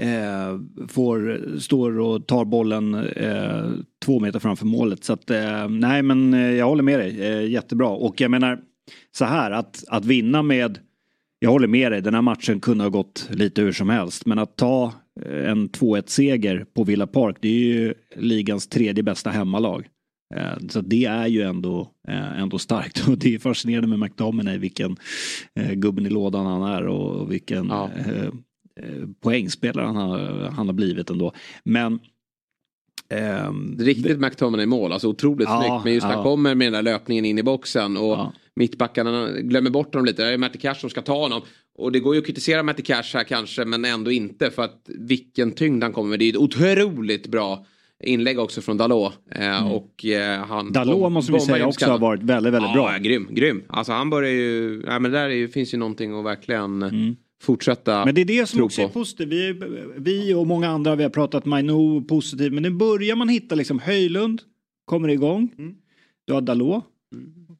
[0.00, 0.58] eh,
[0.88, 3.70] får, står och tar bollen eh,
[4.04, 5.04] två meter framför målet.
[5.04, 7.88] Så att eh, nej men eh, jag håller med dig, jättebra.
[7.88, 8.58] Och jag menar
[9.18, 10.78] så här att, att vinna med
[11.38, 14.26] jag håller med dig, den här matchen kunde ha gått lite hur som helst.
[14.26, 14.92] Men att ta
[15.24, 19.86] en 2-1 seger på Villa Park, det är ju ligans tredje bästa hemmalag.
[20.34, 24.58] Eh, Så det är ju ändå, eh, ändå starkt och det är fascinerande med McDominay
[24.58, 24.96] vilken
[25.60, 27.90] eh, gubben i lådan han är och vilken Ja.
[27.96, 28.24] eh,
[28.80, 30.18] eh, poängspelare han har,
[30.50, 31.32] han har blivit ändå.
[31.64, 31.98] Men
[33.08, 35.84] ehm, Riktigt McTominay mål, alltså otroligt Ja, snyggt.
[35.84, 36.14] Men just ja.
[36.14, 38.32] han kommer med den där löpningen in i boxen och Ja.
[38.56, 40.24] Mittbackarna glömmer bort honom lite.
[40.24, 41.42] Det är Matty Cash som ska ta honom.
[41.78, 44.82] Och det går ju att kritisera Matty Cash här kanske men ändå inte för att
[44.86, 46.18] vilken tyngd han kommer med.
[46.18, 47.66] Det är ett otroligt bra
[48.04, 49.12] inlägg också från Dalot.
[49.30, 50.72] Eh, och, eh, han Mm.
[50.72, 52.92] Dalot bom- måste vi säga också har varit väldigt, väldigt bra.
[52.92, 53.62] Ja, grym, grym.
[53.68, 57.92] Alltså han börjar ju, ja, men där är ju, finns ju någonting att verkligen fortsätta
[57.94, 58.04] Mm.
[58.04, 58.92] Men det är det som också är på.
[58.92, 59.28] positivt.
[59.28, 59.60] Vi,
[59.96, 62.52] vi och många andra, vi har pratat Maino positivt.
[62.52, 64.42] Men nu börjar man hitta liksom Höjlund,
[64.84, 65.48] kommer igång.
[65.58, 65.74] Mm.
[66.24, 66.84] Du har Dalot,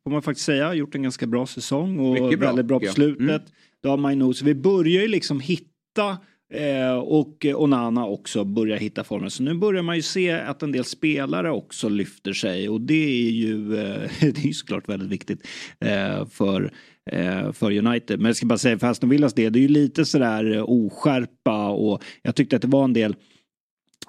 [0.06, 2.86] får man faktiskt säga, gjort en ganska bra säsong och Mycket bra, väldigt bra på
[2.86, 3.20] slutet.
[3.20, 3.42] Mm.
[3.82, 6.18] Du har Maino, så vi börjar ju liksom hitta
[6.52, 9.30] eh, och Onana också börjar hitta formen.
[9.30, 13.26] Så nu börjar man ju se att en del spelare också lyfter sig och det
[13.26, 15.46] är ju, eh, det är ju såklart väldigt viktigt
[15.80, 16.72] eh, för
[17.10, 18.18] eh, för United.
[18.20, 21.68] Men jag ska bara säga för Aston Villas del, det är ju lite sådär oskärpa
[21.68, 23.16] och jag tyckte att det var en del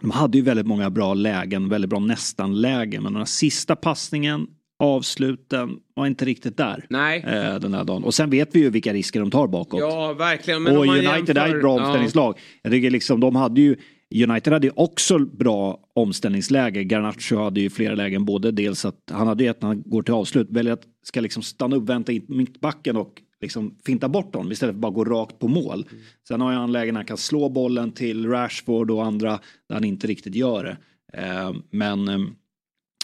[0.02, 3.04] de hade ju väldigt många bra lägen, väldigt bra nästan-lägen.
[3.04, 4.48] Men den här sista passningen,
[4.80, 6.86] avsluten, var inte riktigt där.
[6.90, 7.24] Nej.
[7.28, 8.04] Eh, den här dagen.
[8.04, 9.80] Och sen vet vi ju vilka risker de tar bakåt.
[9.80, 10.64] Ja, verkligen.
[10.64, 11.86] Men och United jämför, är ett bra ja.
[11.86, 12.40] omställningslag.
[12.62, 13.76] Jag tycker liksom de hade ju
[14.16, 16.84] United hade ju också bra omställningsläge.
[16.84, 20.02] Garnacho hade ju flera lägen, både dels att han hade ju ett när han går
[20.02, 24.36] till avslut, väljer att ska liksom stanna upp, vänta in mittbacken och liksom finta bort
[24.36, 25.86] honom istället för att bara gå rakt på mål.
[26.28, 29.74] Sen har ju han lägen när han kan slå bollen till Rashford och andra där
[29.76, 30.78] han inte riktigt gör det.
[31.22, 32.20] Eh, men, eh,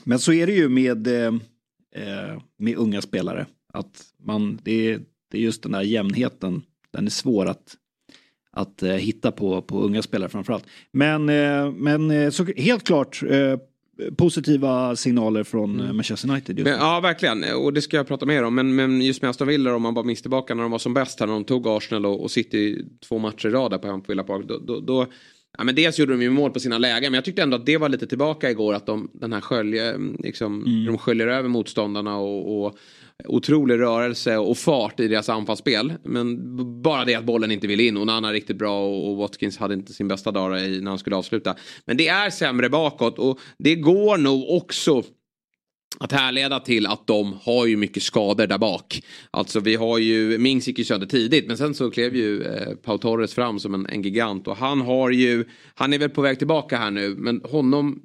[0.04, 1.08] men så är det ju med,
[1.96, 3.46] eh, eh, med unga spelare.
[3.74, 5.02] Att man, det, är,
[5.32, 7.78] det är just den där jämnheten, den är svår att
[8.56, 10.66] att eh, hitta på, på unga spelare framförallt.
[10.92, 13.58] Men, eh, men eh, så helt klart eh,
[14.18, 15.96] positiva signaler från mm.
[15.96, 17.44] Manchester United Men, ja, verkligen.
[17.56, 18.56] Och det ska jag prata mer om.
[18.56, 20.94] Men, men just med Aston Villa, om man bara minns tillbaka när de var som
[20.94, 24.04] bäst här, när de tog Arsenal och, och City två matcher i rad där på
[24.08, 24.46] Villa Park.
[24.48, 25.06] Då, då, då,
[25.58, 27.66] ja, men dels gjorde de ju mål på sina lägen, men jag tyckte ändå att
[27.66, 28.74] det var lite tillbaka igår.
[28.74, 30.86] Att de, den här skölje, liksom, Mm.
[30.86, 32.78] de sköljer över motståndarna och, och
[33.26, 35.94] otrolig rörelse och fart i deras anfallsspel.
[36.04, 36.38] Men
[36.82, 37.98] bara det att bollen inte vill in.
[37.98, 41.16] Och Nana är riktigt bra och, Watkins hade inte sin bästa dag när han skulle
[41.16, 41.56] avsluta.
[41.86, 45.04] Men det är sämre bakåt och det går nog också
[46.00, 49.02] att härleda till att de har ju mycket skador där bak.
[49.32, 52.76] Alltså vi har ju, Mings gick ju sönder tidigt men sen så klev ju eh,
[52.76, 56.22] Pau Torres fram som en, en gigant och han har ju, han är väl på
[56.22, 58.02] väg tillbaka här nu men honom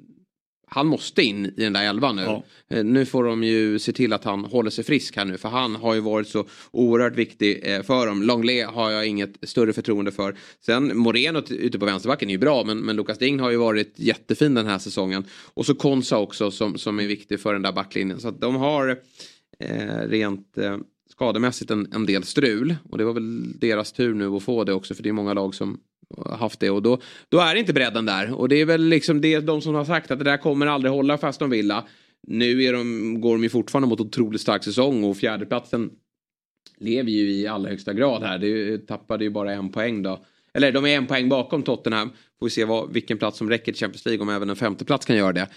[0.69, 2.21] han måste in i den där elvan nu.
[2.21, 2.43] Ja.
[2.69, 5.49] Eh, Nu får de ju se till att han håller sig frisk här nu för
[5.49, 8.23] han har ju varit så oerhört viktig eh, för dem.
[8.23, 10.35] Longley har jag inget större förtroende för.
[10.65, 13.93] Sen Moreno ute på vänsterbacken är ju bra men, men Lucas Dign har ju varit
[13.95, 15.23] jättefin den här säsongen.
[15.53, 18.19] Och så Konsa också som, som är viktig för den där backlinjen.
[18.19, 18.89] Så att de har
[19.59, 20.77] eh, rent eh,
[21.11, 22.75] skademässigt en, en del strul.
[22.89, 25.33] Och det var väl deras tur nu att få det också för det är många
[25.33, 25.79] lag som
[26.25, 28.33] haft det och då, då är inte bredden där.
[28.33, 30.91] Och det är väl liksom det de som har sagt att det där kommer aldrig
[30.91, 31.73] hålla fast de vill.
[32.27, 35.89] Nu är de, går de ju fortfarande mot otroligt stark säsong och fjärdeplatsen
[36.79, 38.37] lever ju i allra högsta grad här.
[38.37, 40.25] Det tappade ju bara en poäng då.
[40.53, 42.09] Eller de är en poäng bakom Tottenham.
[42.39, 45.05] Får vi se vad, vilken plats som räcker till Champions League om även en femteplats
[45.05, 45.47] kan göra det.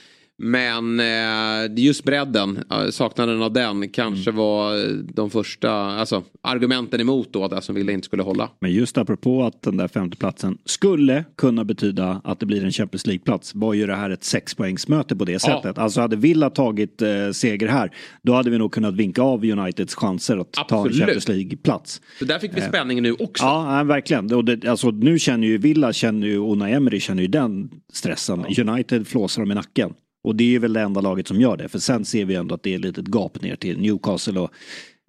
[0.44, 4.38] Men eh, just bredden, saknaden av den kanske mm.
[4.38, 8.48] var de första alltså, argumenten emot då att Aston Villa inte skulle hålla.
[8.60, 13.06] Men just apropå att den där femteplatsen skulle kunna betyda att det blir en Champions
[13.06, 15.72] League-plats var ju det här ett sexpoängsmöte på det sättet.
[15.76, 15.82] Ja.
[15.82, 17.90] Alltså hade Villa tagit eh, seger här
[18.22, 20.68] då hade vi nog kunnat vinka av Uniteds chanser att Absolut.
[20.68, 22.00] ta en Champions League-plats.
[22.18, 23.44] Så där fick vi eh, spänningen nu också.
[23.44, 24.34] Ja, verkligen.
[24.34, 28.44] Och det, alltså, nu känner ju Villa, känner ju Unai Emery känner ju den stressen.
[28.48, 28.72] Ja.
[28.72, 29.92] United flåsar dem i nacken.
[30.24, 31.68] Och det är väl det enda laget som gör det.
[31.68, 34.50] För sen ser vi ändå att det är ett litet gap ner till Newcastle och,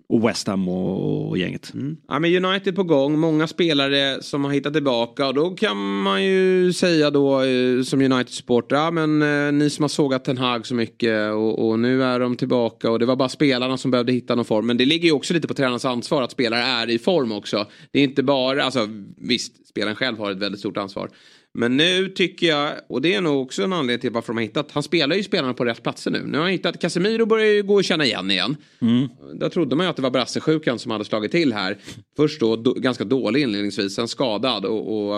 [0.10, 1.74] och West Ham och, och gänget.
[1.74, 1.98] Mm.
[2.08, 6.24] Ja, men United på gång, många spelare som har hittat tillbaka och då kan man
[6.24, 10.66] ju säga då eh, som United-supporter, ja men eh, ni som har sågat Ten Hag
[10.66, 14.12] så mycket och, och, nu är de tillbaka och det var bara spelarna som behövde
[14.12, 14.68] hitta någon form.
[14.68, 17.68] Men det ligger ju också lite på tränarens ansvar att spelare är i form också.
[17.92, 21.10] Det är inte bara, alltså visst, spelaren själv har ett väldigt stort ansvar.
[21.56, 24.44] Men nu tycker jag, och det är nog också en anledning till varför de har
[24.44, 26.24] hittat, han spelar ju spelarna på rätt platser nu.
[26.26, 28.56] Nu har han hittat, Casemiro börjar ju gå och känna igen igen.
[28.82, 29.10] Mm.
[29.40, 31.78] Där trodde man ju att det var brassesjukan som hade slagit till här.
[32.16, 35.18] Först då, då ganska dålig inledningsvis, sen skadad och, och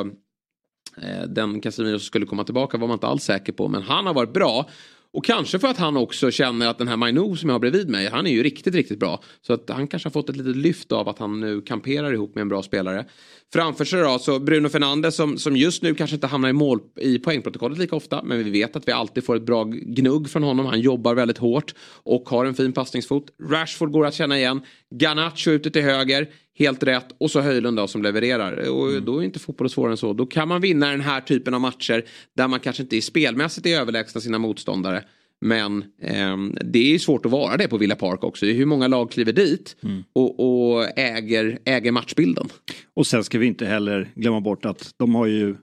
[1.02, 3.68] eh, den Casemiro som skulle komma tillbaka var man inte alls säker på.
[3.68, 4.70] Men han har varit bra.
[5.16, 7.90] Och kanske för att han också känner att den här Mainu som jag har bredvid
[7.90, 9.24] mig, han är ju riktigt, riktigt bra.
[9.42, 12.36] Så att han kanske har fått ett litet lyft av att han nu kamperar ihop
[12.36, 13.06] med en bra spelare.
[13.54, 16.80] Framför sig då så Bruno Fernandes som, som just nu kanske inte hamnar i mål
[17.00, 18.24] i poängprotokollet lika ofta.
[18.24, 20.66] Men vi vet att vi alltid får ett bra gnugg från honom.
[20.66, 21.74] Han jobbar väldigt hårt
[22.04, 23.26] och har en fin passningsfot.
[23.50, 24.62] Rashford går att känna igen.
[24.96, 26.28] Garnacho ute till höger.
[26.58, 27.06] Helt rätt.
[27.18, 28.70] Och så Höjlund då som levererar.
[28.70, 29.06] Och mm.
[29.06, 30.14] då är inte fotboll svårare än så.
[30.14, 33.68] Då kan man vinna den här typen av matcher där man kanske inte är spelmässigt
[33.68, 35.04] är överlägsna sina motståndare.
[35.42, 38.46] Men eh, det är svårt att vara det på Villa Park också.
[38.46, 40.04] Hur många lag kliver dit mm.
[40.14, 42.48] och, och, äger, äger matchbilden.
[42.94, 45.56] Och sen ska vi inte heller glömma bort att de har ju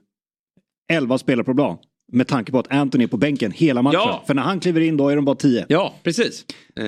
[0.91, 1.77] 11 spelare på plan.
[2.13, 3.99] Med tanke på att Anthony är på bänken hela matchen.
[4.03, 4.23] Ja.
[4.27, 5.65] För när han kliver in då är de bara 10.
[5.69, 6.45] Ja, precis.
[6.75, 6.81] Då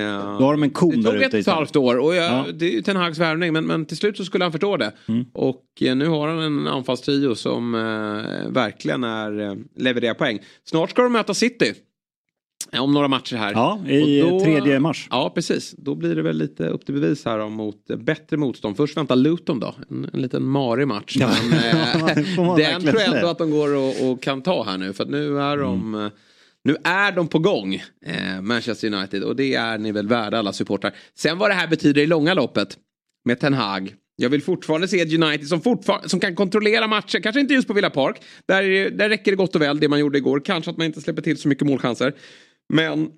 [0.45, 1.11] har de en kon där ute.
[1.11, 2.45] Det tog ett och ett halvt år och jag, ja.
[2.53, 4.91] det är ju Ten Hags värvning men, men till slut så skulle han förstå det.
[5.07, 5.25] Mm.
[5.33, 10.39] Och eh, nu har han en anfallstrio som eh, verkligen är, eh, levererar poäng.
[10.63, 11.73] Snart ska de möta City.
[12.71, 13.51] Om några matcher här.
[13.51, 15.08] Ja, i då, tredje mars.
[15.12, 15.75] Ja, precis.
[15.78, 18.78] Då blir det väl lite upp till bevis här mot bättre motstånd.
[18.78, 19.75] Först väntar Luton då.
[19.89, 21.15] En, en liten marig match.
[21.19, 21.30] Ja.
[21.49, 24.93] Men, eh, den tror jag ändå att de går och, och, kan ta här nu.
[24.93, 25.95] För nu är de...
[25.95, 26.12] Mm.
[26.63, 27.73] Nu är de på gång,
[28.06, 29.23] eh, Manchester United.
[29.23, 30.95] Och det är ni väl värda alla supportrar.
[31.17, 32.78] Sen vad det här betyder i långa loppet.
[33.25, 33.95] Med Ten Hag.
[34.17, 35.62] Jag vill fortfarande se ett United som,
[36.06, 37.19] som kan kontrollera matcher.
[37.19, 38.21] Kanske inte just på Villa Park.
[38.45, 40.41] Där, där räcker det gott och väl det man gjorde igår.
[40.45, 42.13] Kanske att man inte släpper till så mycket målchanser.
[42.73, 43.10] Men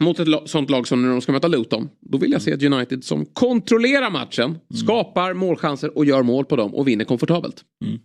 [0.00, 1.88] mot ett sånt lag som när de ska möta Luton.
[2.00, 4.60] Då vill jag se ett United som kontrollerar matchen, mm.
[4.74, 7.64] skapar målchanser och gör mål på dem och vinner komfortabelt.
[7.84, 7.98] Mm.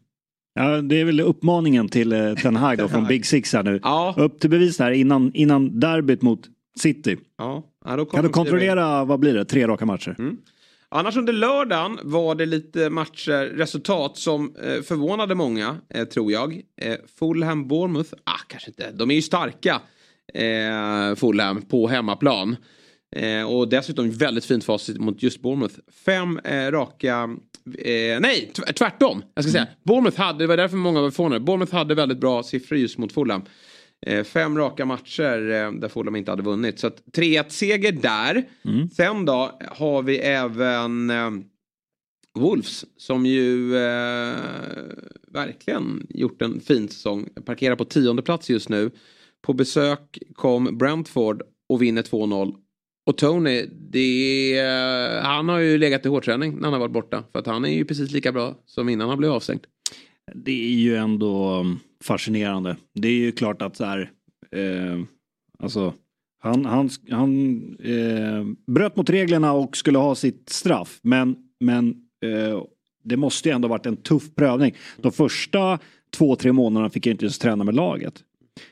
[0.54, 3.80] Ja, det är väl uppmaningen till eh, Ten Hag då, från Big Six här nu.
[3.84, 4.16] Ja.
[4.18, 6.48] Upp till bevis här innan, innan derbyt mot
[6.80, 7.18] City.
[7.38, 7.64] Ja.
[7.86, 10.16] Ja, kan du kontrollera, vad blir det, tre raka matcher?
[10.20, 10.38] Mm.
[10.90, 16.62] Annars under lördagen var det lite matcher, resultat som eh, förvånade många, eh, tror jag.
[16.82, 19.82] Eh, Fulham, Bournemouth, ah kanske inte, de är ju starka
[20.34, 22.56] eh, Fulham på hemmaplan.
[23.16, 25.76] Eh, och dessutom väldigt fint facit mot just Bournemouth.
[26.06, 27.38] Fem eh, raka
[27.76, 29.24] Eh, nej, tvärtom.
[29.34, 29.64] Jag ska säga.
[29.64, 29.76] Mm.
[29.84, 31.40] Bournemouth hade, det var därför många var förvånade.
[31.40, 33.42] Bournemouth hade väldigt bra siffror just mot Fulham.
[34.06, 36.80] Eh, fem raka matcher eh, där Fulham inte hade vunnit.
[36.80, 38.44] Så 3-1 seger där.
[38.66, 38.90] Mm.
[38.90, 41.32] Sen då har vi även eh,
[42.34, 43.70] Wolves som ju
[45.32, 47.30] verkligen gjort en fin säsong.
[47.46, 48.92] Parkerar på tionde plats just nu.
[49.48, 52.56] På besök kom Brentford och vinner 2-0.
[53.06, 54.60] Och Tony, det,
[55.24, 57.24] han har ju legat i hårdträning när han har varit borta.
[57.32, 59.62] För att han är ju precis lika bra som innan han blev avstängd.
[60.34, 62.78] Det är ju ändå um, fascinerande.
[62.94, 64.12] Det är ju klart att så här,
[64.52, 65.00] eh,
[65.60, 65.94] alltså
[66.40, 71.00] han, han, han eh, bröt mot reglerna och skulle ha sitt straff.
[71.02, 71.90] Men, men
[72.24, 72.64] eh,
[73.04, 74.76] det måste ju ändå varit en tuff prövning.
[74.98, 75.80] De första
[76.18, 78.24] två, tre månaderna fick jag inte ens träna med laget.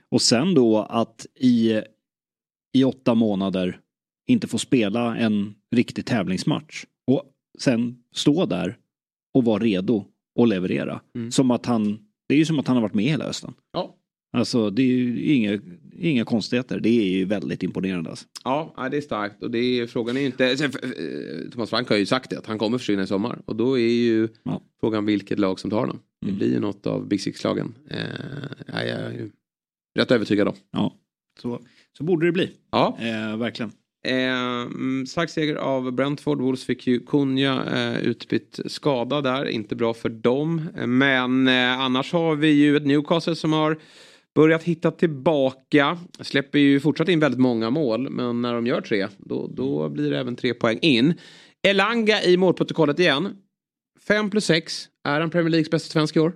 [0.09, 1.81] Och sen då att i,
[2.73, 3.79] i åtta månader
[4.27, 6.85] inte få spela en riktig tävlingsmatch.
[7.07, 7.23] Och
[7.59, 8.77] sen stå där
[9.33, 11.01] och vara redo och leverera.
[11.15, 11.31] Mm.
[11.31, 13.53] Som att han, det är ju som att han har varit med hela hösten.
[13.73, 13.95] Ja.
[14.37, 15.59] Alltså det är ju inga,
[15.99, 16.79] inga konstigheter.
[16.79, 18.09] Det är ju väldigt imponerande.
[18.09, 18.25] Alltså.
[18.43, 19.43] Ja, det är starkt.
[19.43, 20.57] Och det är, frågan är ju inte...
[20.57, 23.41] Sen, eh, Thomas Frank har ju sagt det, att han kommer försvinna i sommar.
[23.45, 24.61] Och då är ju Ja.
[24.79, 25.99] frågan vilket lag som tar honom.
[26.21, 26.37] Det Mm.
[26.37, 27.73] blir ju något av Big Six-lagen.
[27.89, 27.97] Eh,
[28.67, 29.31] ja, jag ju
[29.95, 30.55] rätt övertygad om.
[30.71, 30.93] Ja,
[31.41, 31.59] så,
[31.97, 32.51] så borde det bli.
[32.71, 32.97] Ja.
[32.99, 33.71] Eh, verkligen.
[34.07, 36.41] Eh, mm, stark seger av Brentford.
[36.41, 39.45] Wolves fick ju Kunja eh, utbytt skada där.
[39.45, 40.69] Inte bra för dem.
[40.77, 43.77] Eh, Men eh, annars har vi ju ett Newcastle som har
[44.35, 45.97] börjat hitta tillbaka.
[46.21, 48.09] Släpper ju fortsatt in väldigt många mål.
[48.09, 51.13] Men när de gör tre då, då blir det även tre poäng in.
[51.67, 53.35] Elanga i målprotokollet igen.
[54.07, 54.87] 5 plus 6.
[55.03, 56.33] Är han Premier Leagues bästa svensk i år?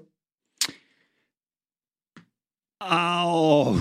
[2.84, 3.26] Ah,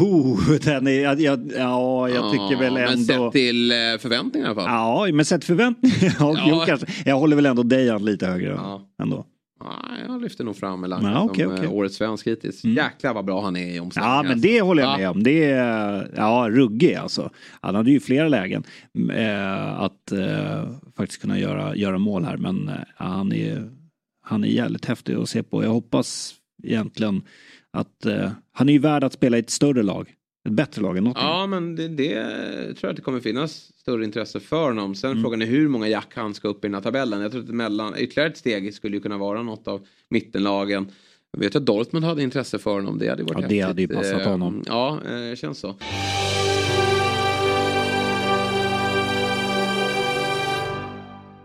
[0.00, 3.04] oh, den är, jag, jag, ja, jag tycker väl Men ändå...
[3.04, 5.06] sett till eh, förväntningarna i alla fall.
[5.08, 5.96] Ja, men sett förväntningar.
[6.20, 6.44] Ja, Ja.
[6.48, 6.86] jo, kanske.
[7.04, 8.88] Jag håller väl ändå Dejan lite högre Ja.
[9.02, 9.24] ändå.
[9.60, 9.74] Ja,
[10.08, 11.68] jag lyfter nog fram Elanga Ja, okej, som eh, okej.
[11.68, 12.64] årets svensk hittills.
[12.64, 12.76] Mm.
[12.76, 14.16] Jäklar vad bra han är i omställningar.
[14.16, 14.96] Ja, men det håller jag Ja.
[14.98, 15.22] med om.
[15.22, 17.30] Det är ja, ruggig alltså.
[17.60, 18.64] Han hade ju flera lägen
[19.14, 22.36] eh, att eh, faktiskt kunna göra, göra mål här.
[22.36, 23.70] Men eh, han, är,
[24.26, 25.64] han är jävligt häftig att se på.
[25.64, 26.34] Jag hoppas
[26.64, 27.22] egentligen
[27.72, 30.14] att eh, han är ju värd att spela i ett större lag.
[30.48, 31.16] Ett bättre lag än något.
[31.20, 34.94] Ja, men det, det tror jag att det kommer finnas större intresse för honom.
[34.94, 35.22] Sen Mm.
[35.22, 37.20] frågan är hur många jack han ska upp i den här tabellen.
[37.20, 40.90] Jag tror att mellan, ytterligare ett steg skulle ju kunna vara något av mittenlagen.
[41.32, 42.98] Jag vet att Dortmund hade intresse för honom.
[42.98, 43.64] Det hade ju varit Ja, det häftigt.
[43.66, 44.62] hade ju passat Eh, honom.
[44.66, 45.00] Ja,
[45.30, 45.74] eh, känns så.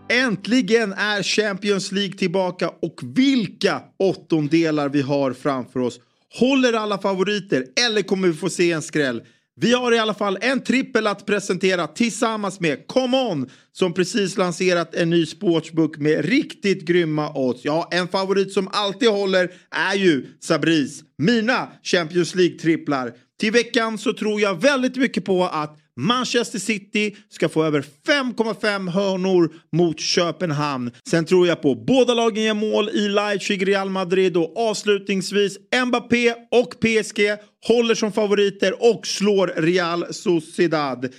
[0.09, 5.99] Äntligen är Champions League tillbaka och vilka åttondelar vi har framför oss.
[6.39, 9.21] Håller alla favoriter eller kommer vi få se en skräll?
[9.55, 14.37] Vi har i alla fall en trippel att presentera tillsammans med Come On som precis
[14.37, 17.65] lanserat en ny sportsbook med riktigt grymma odds.
[17.65, 21.03] Ja, en favorit som alltid håller är ju Sabris.
[21.17, 23.11] Mina Champions League-tripplar.
[23.39, 28.89] Till veckan så tror jag väldigt mycket på att Manchester City ska få över 5,5
[28.89, 30.91] hörnor mot Köpenhamn.
[31.09, 36.33] Sen tror jag på båda lagen gör mål i Leipzig, Real Madrid och avslutningsvis Mbappé
[36.51, 37.19] och PSG
[37.67, 41.13] håller som favoriter och slår Real Sociedad.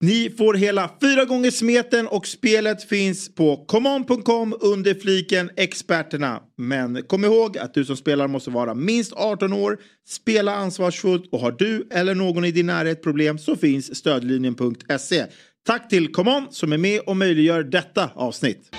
[0.00, 6.40] Ni får hela fyra gånger smeten och spelet finns på common.com under fliken experterna.
[6.56, 9.78] Men kom ihåg att du som spelar måste vara minst 18 år,
[10.08, 15.26] spela ansvarsfullt och har du eller någon i din närhet problem så finns stödlinjen.se.
[15.66, 18.70] Tack till Common som är med och möjliggör detta avsnitt.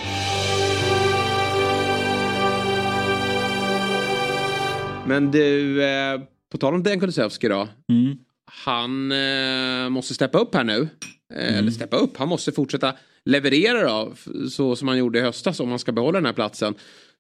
[5.07, 7.67] Men du, eh, på tal om Dejan Kulusevski då.
[7.89, 8.17] Mm.
[8.51, 10.81] Han eh, måste steppa upp här nu.
[10.81, 10.87] Eh,
[11.47, 11.55] Mm.
[11.55, 12.93] Eller steppa upp, han måste fortsätta
[13.25, 14.13] leverera då.
[14.49, 16.75] Så som han gjorde i höstas om han ska behålla den här platsen.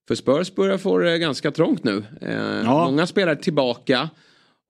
[0.07, 2.03] För Spurs börjar få det ganska trångt nu.
[2.21, 2.31] Eh,
[2.63, 2.85] Ja.
[2.85, 4.09] Många spelare tillbaka.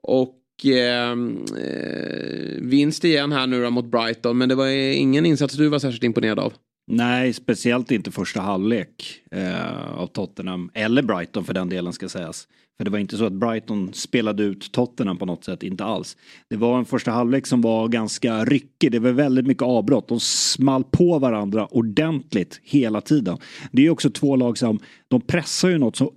[0.03, 4.37] Och eh, eh, vinst igen här nu då mot Brighton.
[4.37, 6.53] Men det var ingen insats du var särskilt imponerad av.
[6.91, 10.71] Nej, speciellt inte första halvlek eh, av Tottenham.
[10.73, 12.47] Eller Brighton för den delen ska sägas.
[12.77, 16.17] För det var inte så att Brighton spelade ut Tottenham på något sätt, inte alls.
[16.49, 18.91] Det var en första halvlek som var ganska ryckig.
[18.91, 20.07] Det var väldigt mycket avbrott.
[20.07, 23.37] De small på varandra ordentligt hela tiden.
[23.71, 26.13] Det är också två lag som, de pressar ju något så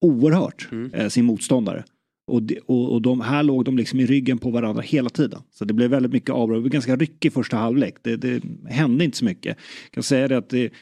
[0.00, 1.84] oerhört, eh, sin motståndare.
[2.30, 5.42] Och, de, och, och de här låg de liksom i ryggen på varandra hela tiden.
[5.50, 6.58] Så det blev väldigt mycket avbrott.
[6.58, 7.94] Det var ganska ryckig första halvlek.
[8.02, 9.56] Det, det hände inte så mycket.
[9.84, 10.72] Jag kan säga det att det...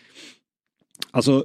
[1.11, 1.45] Alltså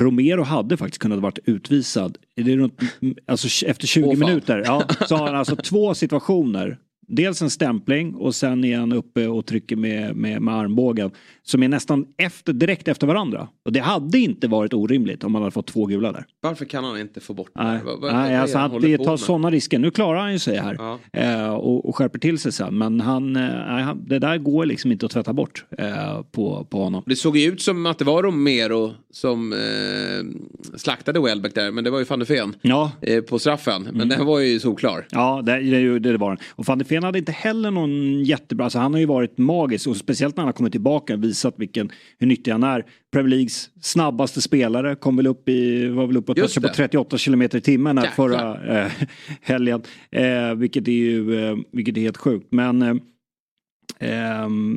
[0.00, 2.18] Romero hade faktiskt kunnat varit utvisad.
[2.36, 2.80] Det är runt,
[3.26, 4.18] alltså efter 20 Åh, fan.
[4.28, 4.62] minuter.
[4.66, 6.78] Ja, så har han alltså två situationer.
[7.10, 11.10] Dels en stämpling och sen är han uppe och trycker med, med, med armbågen.
[11.42, 13.48] Som är nästan efter, direkt efter varandra.
[13.64, 16.24] Och det hade inte varit orimligt om man hade fått två gula där.
[16.40, 17.80] Varför kan han inte få bort det Nej?
[17.84, 19.78] Vad- vad- Nej alltså han han, tar sådana risker.
[19.78, 20.76] Nu klarar han ju sig här.
[20.78, 20.98] Ja.
[21.12, 22.78] Eh, och, och skärper till sig sen.
[22.78, 26.82] Men han, eh, han, det där går liksom inte att tvätta bort eh, på, på
[26.82, 27.02] honom.
[27.06, 31.70] Det såg ju ut som att det var Romero som eh, slaktade Welbeck där.
[31.70, 33.82] Men det var ju van de Ven Ja, eh, på straffen.
[33.82, 33.96] Mm.
[33.96, 35.06] Men den var ju solklar.
[35.10, 36.38] Ja, det, det, det var han.
[36.50, 39.86] Och van de Ven hade inte heller någon jättebra, alltså han har ju varit magisk
[39.86, 42.84] och speciellt när han har kommit tillbaka visat vilken, hur nyttig han är.
[43.12, 46.68] Premier Leagues snabbaste spelare kom väl upp i, var väl uppe på det.
[46.68, 48.92] 38 kilometer i timmen här förra eh,
[49.40, 49.82] helgen.
[50.10, 52.46] Eh, vilket är ju, eh, vilket är helt sjukt.
[52.50, 53.00] Men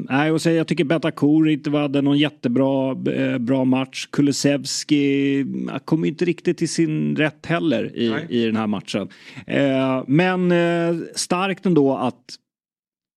[0.09, 4.07] nej, och så, jag tycker Bentancur inte hade någon jättebra eh, bra match.
[4.11, 5.45] Kulusevski
[5.86, 8.26] kom inte riktigt till sin rätt heller i, Nej.
[8.30, 9.09] i den här matchen.
[9.47, 12.36] Eh, men eh, starkt ändå att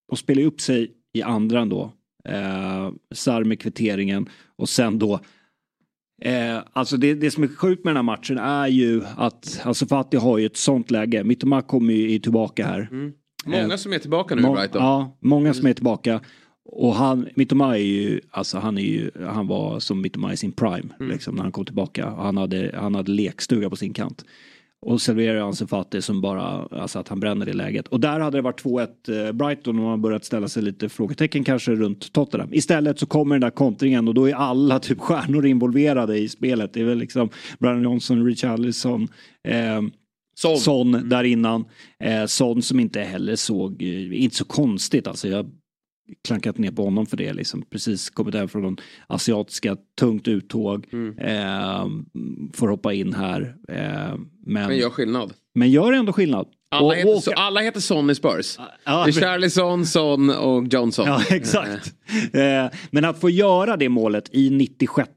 [0.09, 1.92] de spelar upp sig i andra ändå.
[2.28, 5.20] Eh, Sarr med kvitteringen och sen då
[6.22, 9.86] Eh, alltså det, det som är sjukt med den här matchen är ju att alltså
[9.86, 11.24] Fatih har ju ett sånt läge.
[11.24, 12.88] Mittoma kommer ju tillbaka här.
[12.90, 13.12] Mm.
[13.47, 14.82] Många Eh, som är tillbaka nu i Brighton.
[14.82, 16.20] Ja, många som är tillbaka.
[16.64, 20.53] Och han, Mittoma är ju, alltså han är ju, han var som Mittoma i sin
[20.53, 20.94] prime.
[21.01, 21.12] Mm.
[21.12, 22.11] Liksom, när han kom tillbaka.
[22.11, 24.24] Han hade, han hade lekstuga på sin kant.
[24.80, 27.88] Och serverar Ansu Fati som bara, alltså att han bränner det läget.
[27.88, 31.44] Och där hade det varit 2-1 eh, Brighton och man börjat ställa sig lite frågetecken
[31.44, 32.55] kanske runt Tottenham.
[32.55, 36.72] Istället så kommer den där kontringen och då är alla typ stjärnor involverade i spelet.
[36.72, 37.28] Det är väl liksom
[37.59, 39.09] Brian Johnson, Richarlison,
[39.44, 39.82] eh,
[40.39, 40.59] Son.
[40.59, 41.64] Son där innan.
[42.05, 45.28] Eh, Son som inte heller såg, eh, inte så konstigt alltså.
[45.28, 45.51] Jag
[46.28, 47.62] klankat ner på honom för det liksom.
[47.70, 48.76] Precis kommit hem från de
[49.07, 50.87] asiatiska, tungt uttåg.
[50.93, 51.18] Mm.
[51.18, 51.87] Eh,
[52.55, 53.57] får hoppa in här.
[53.68, 53.76] Eh,
[54.47, 55.32] men, Men gör skillnad.
[55.55, 56.47] men gör ändå skillnad.
[56.70, 58.57] Alla, Och- heter, och- så, alla heter Son i Spurs.
[58.84, 61.07] Ja, det är Charlison, Son och Johnson.
[61.07, 61.95] Ja, exakt.
[62.32, 65.09] Eh, men att få göra det målet i 96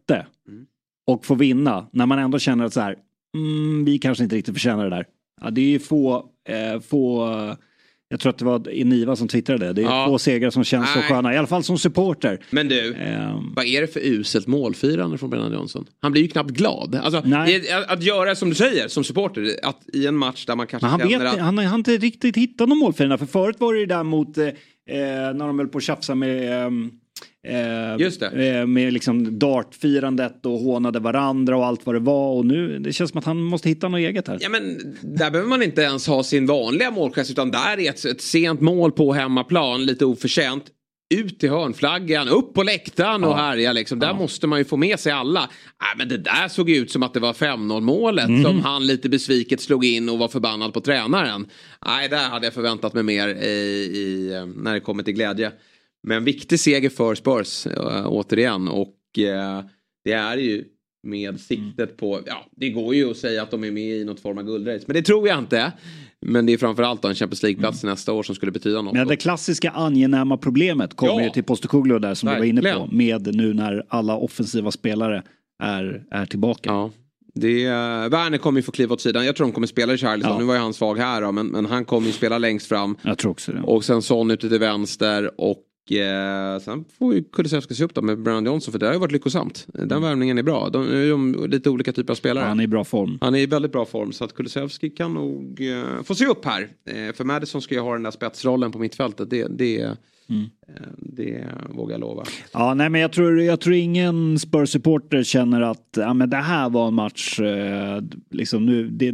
[0.47, 0.65] Mm.
[1.07, 2.95] och få vinna när man ändå känner att så här,
[3.36, 5.05] mm, vi kanske inte riktigt förtjänar det där.
[5.41, 7.27] Ja, det är ju få, eh, få
[8.11, 9.82] jag tror att det var Niva som twittrade det.
[9.82, 10.05] Är Ja.
[10.07, 11.07] få segrar som känns så Nej.
[11.07, 12.39] sköna, i alla fall som supporter.
[12.49, 15.86] Men du, Ehm, vad är det för uselt målfirande från Brennan Johnson?
[16.01, 16.95] Han blir ju knappt glad.
[16.95, 17.55] Alltså, Nej.
[17.55, 20.67] i- att, att göra som du säger som supporter, att i en match där man
[20.67, 21.32] kanske Men han, vet, känner att...
[21.39, 23.17] han, har- han har inte riktigt hittat någon målfirande.
[23.17, 24.53] För förut var det ju där mot eh, eh,
[24.88, 26.91] när de höll på att tjafsa med ehm,
[27.47, 32.33] eh, eh, med liksom dartfirandet och hånade varandra och allt vad det var.
[32.33, 34.37] Och nu det känns som att han måste hitta något eget här.
[34.41, 38.05] Ja men där behöver man inte ens ha sin vanliga målgest utan där är ett,
[38.05, 40.63] ett sent mål på hemmaplan, lite oförtjänt.
[41.15, 43.35] Ut till hörnflaggan, upp på läktaren och Ja.
[43.35, 43.99] härja liksom.
[43.99, 45.39] Där måste man ju få med sig alla.
[45.39, 45.49] Nej,
[45.97, 48.43] men det där såg ut som att det var 5-0 målet Mm.
[48.43, 51.47] som han lite besviket slog in och var förbannad på tränaren.
[51.85, 53.49] Nej, där hade jag förväntat mig mer i,
[53.93, 55.51] i, eh, när det kommer till glädje.
[56.07, 59.63] Men viktig seger för Spurs äh, återigen och äh,
[60.03, 60.63] det är ju
[61.07, 64.19] med siktet på, ja det går ju att säga att de är med i något
[64.19, 64.83] form av guldrace.
[64.87, 65.71] Men det tror jag inte.
[66.25, 68.93] Men det är framförallt en Champions League-plats nästa år som skulle betyda något.
[68.93, 71.23] Men det klassiska angenäma problemet kommer Ja.
[71.23, 72.67] ju till Postecoglou där som du var inne på.
[72.67, 72.97] Verkligen.
[72.97, 75.23] Med nu när alla offensiva spelare
[75.63, 76.69] är, är tillbaka.
[76.69, 76.91] Ja.
[77.35, 79.25] Det, är- Werner kommer ju få kliva åt sidan.
[79.25, 80.33] Jag tror de kommer spela i Charleston.
[80.33, 80.39] Ja.
[80.39, 82.97] Nu var ju han svag här då, men, men han kommer ju spela längst fram.
[83.01, 83.61] Jag tror också det.
[83.61, 85.57] Och sen Son ute till vänster och
[85.91, 88.99] eh, sen får ju Kulusevski se upp då med Brandon Johnson för det har ju
[88.99, 89.67] varit lyckosamt.
[89.73, 90.69] Den värvningen är bra.
[90.69, 92.45] De, de, de, lite olika typer av spelare.
[92.45, 93.17] Han är i bra form.
[93.21, 96.45] Han är i väldigt bra form så att Kulusevski kan nog eh, få se upp
[96.45, 96.67] här.
[96.85, 99.29] Eh, för Madison ska ju ha den där spetsrollen på mittfältet.
[99.29, 99.93] Det, det, eh,
[100.97, 102.23] det vågar jag lova.
[102.53, 106.69] Ja, nej, men jag tror, jag tror ingen Spurs-supporter känner att ja, men det här
[106.69, 109.11] var en match eh, liksom nu, det,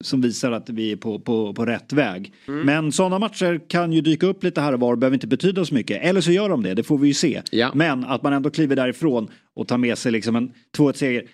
[0.00, 2.32] som visar att vi är på, på, på rätt väg.
[2.48, 2.66] Mm.
[2.66, 5.64] Men sådana matcher kan ju dyka upp lite här och var och behöver inte betyda
[5.64, 6.02] så mycket.
[6.02, 7.42] Eller så gör de det, det får vi ju se.
[7.50, 7.70] Ja.
[7.74, 11.24] Men att man ändå kliver därifrån och tar med sig liksom en 2-1-seger.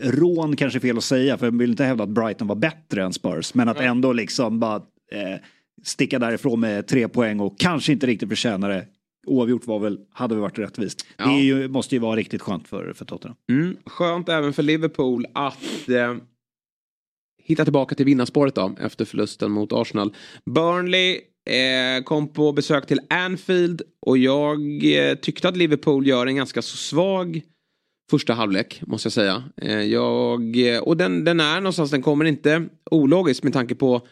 [0.00, 3.04] Rån kanske är fel att säga, för jag vill inte hävda att Brighton var bättre
[3.04, 3.54] än Spurs.
[3.54, 4.76] Men att ändå liksom bara
[5.12, 5.40] eh,
[5.82, 8.86] sticka därifrån med tre poäng och kanske inte riktigt förtjäna det.
[9.26, 11.06] Oavgjort var väl, hade väl varit rättvist.
[11.16, 11.26] Ja.
[11.26, 13.36] Det ju, måste ju vara riktigt skönt för, för Tottenham.
[13.50, 13.76] Mm.
[13.86, 16.14] Skönt även för Liverpool att eh,
[17.46, 20.14] hitta tillbaka till vinnarspåret då efter förlusten mot Arsenal.
[20.50, 26.36] Burnley eh, kom på besök till Anfield och jag eh, tyckte att Liverpool gör en
[26.36, 27.42] ganska så svag
[28.10, 29.44] första halvlek måste jag säga.
[29.56, 34.06] Eh, jag, eh, och den, den är någonstans, den kommer inte ologiskt med tanke på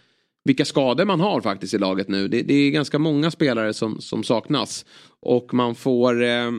[0.45, 2.29] vilka skador man har faktiskt i laget nu.
[2.29, 4.85] Det, det är ganska många spelare som, som saknas.
[5.21, 6.53] Och man får eh, eh,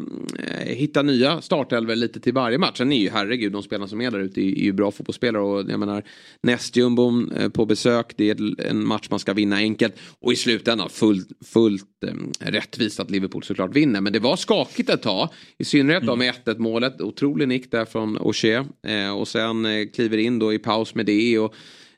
[0.66, 2.78] hitta nya startelver lite till varje match.
[2.78, 5.44] Sen är ju herregud de spelarna som är där ute är, är ju bra fotbollsspelare.
[5.44, 6.04] Och jag menar
[6.42, 8.14] nästjumbon eh, på besök.
[8.18, 9.96] Det är en match man ska vinna enkelt.
[10.20, 12.14] Och i slutändan fullt, fullt eh,
[12.52, 14.02] rättvist att Liverpool såklart vinner.
[14.02, 15.30] Men det var skakigt ett tag.
[15.58, 17.02] I synnerhet då med 1-1 målet.
[17.02, 18.66] Otrolig nick där från O'Shea.
[18.88, 21.40] Eh, och sen eh, kliver in då i paus med det.
[21.40, 21.56] Och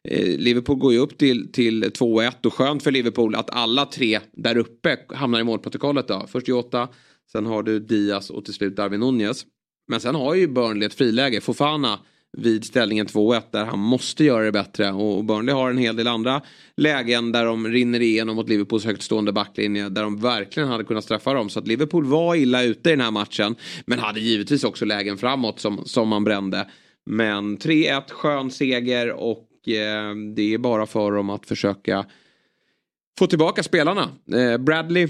[0.08, 4.20] Eh, Liverpool går ju upp till, till 2-1 och skönt för Liverpool att alla tre
[4.32, 6.26] där uppe hamnar i målprotokollet då.
[6.28, 6.88] Först Jota,
[7.32, 9.46] sen har du Diaz och till slut Darwin Nunez.
[9.88, 12.00] Men sen har ju Burnley ett friläge, Fofana
[12.38, 16.08] vid ställningen 2-1 där han måste göra det bättre och Burnley har en hel del
[16.08, 16.42] andra
[16.78, 21.04] lägen där de rinner igenom mot Liverpools högt stående backlinje där de verkligen hade kunnat
[21.04, 23.56] straffa dem så att Liverpool var illa ute i den här matchen
[23.86, 26.68] men hade givetvis också lägen framåt som, som man brände.
[27.06, 29.47] Men 3-1 skön seger och
[30.36, 32.06] det är bara för dem att försöka
[33.20, 34.10] få tillbaka spelarna.
[34.34, 35.10] Eh, Bradley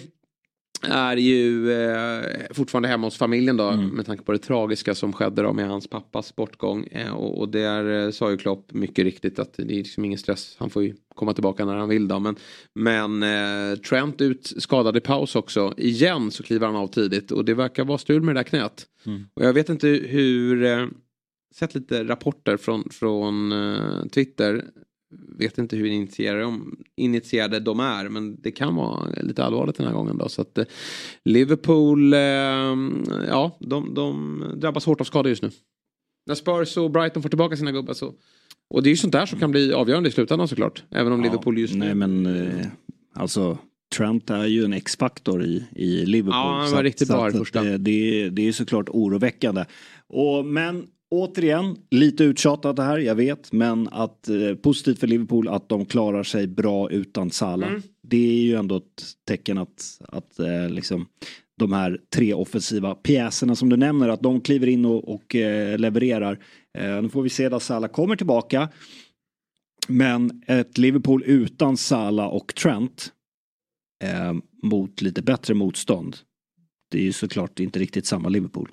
[0.82, 5.42] är ju eh, fortfarande hemma hos familjen då med tanke på det tragiska som skedde
[5.42, 6.88] då med hans pappas bortgång.
[6.92, 10.20] Eh, och, och där eh, sa ju Klopp mycket riktigt att det är liksom ingen
[10.20, 10.56] stress.
[10.60, 12.20] Han får ju komma tillbaka när han vill då.
[12.20, 12.36] Men,
[12.74, 15.74] men eh, Trent ut skadad i paus också.
[15.78, 18.86] Igen så kliver han av tidigt och det verkar vara stul med det där knät.
[19.34, 20.86] Och jag vet inte hur, eh,
[21.60, 24.66] sett lite rapporter från, från eh, Twitter.
[25.38, 29.88] Vet inte hur initierade de, initierade de är men det kan vara lite allvarligt den
[29.88, 30.30] här gången då.
[30.30, 30.66] Så att eh,
[31.26, 32.20] Liverpool, eh,
[33.28, 35.52] ja de, de drabbas hårt av skador just nu.
[36.28, 38.14] När Spurs och Brighton får tillbaka sina gubbar så.
[38.70, 40.84] Och det är ju sånt där som kan bli avgörande i slutändan såklart.
[40.92, 41.86] Även om Liverpool just nu.
[41.86, 42.28] Nej men
[43.16, 43.58] alltså
[43.98, 46.36] Trent är ju en X-faktor i, i Liverpool.
[46.40, 47.64] Ja, han Så var att- riktigt så bra att första.
[47.64, 49.66] Det, det, det är såklart oroväckande.
[50.08, 53.52] Och, men återigen, lite uttjatat det här, jag vet.
[53.52, 57.70] Men att eh, positivt för Liverpool att de klarar sig bra utan Salah.
[57.70, 57.82] Mm.
[58.02, 61.08] Det är ju ändå ett tecken att, att eh, liksom,
[61.58, 65.78] de här tre offensiva pjäserna som du nämner, att de kliver in och, och eh,
[65.78, 66.40] levererar.
[66.78, 68.70] Eh, nu får vi se när Salah kommer tillbaka.
[69.88, 73.12] Men ett Liverpool utan Salah och Trent
[74.04, 74.34] eh,
[74.64, 76.18] mot lite bättre motstånd.
[76.92, 78.70] Det är ju såklart inte riktigt samma Liverpool.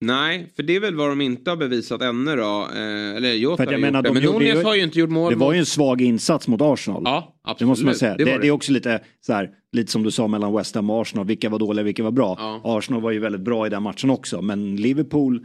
[0.00, 2.68] Nej, för det är väl vad de inte har bevisat ännu då.
[2.74, 4.08] Eh, eller Jota att har jag gjort menar, det.
[4.08, 5.32] de Men Nunez har ju inte gjort mål.
[5.32, 7.02] Det var ju en svag insats mot Arsenal.
[7.04, 7.58] Ja, absolut.
[7.58, 8.16] Det måste man säga.
[8.16, 10.74] Det Det, var det, är också lite så här, lite som du sa mellan West
[10.74, 11.26] Ham och Arsenal.
[11.26, 12.36] Vilka var dåliga, vilka var bra.
[12.38, 12.60] Ja.
[12.78, 14.42] Arsenal var ju väldigt bra i den matchen också.
[14.42, 15.36] Men Liverpool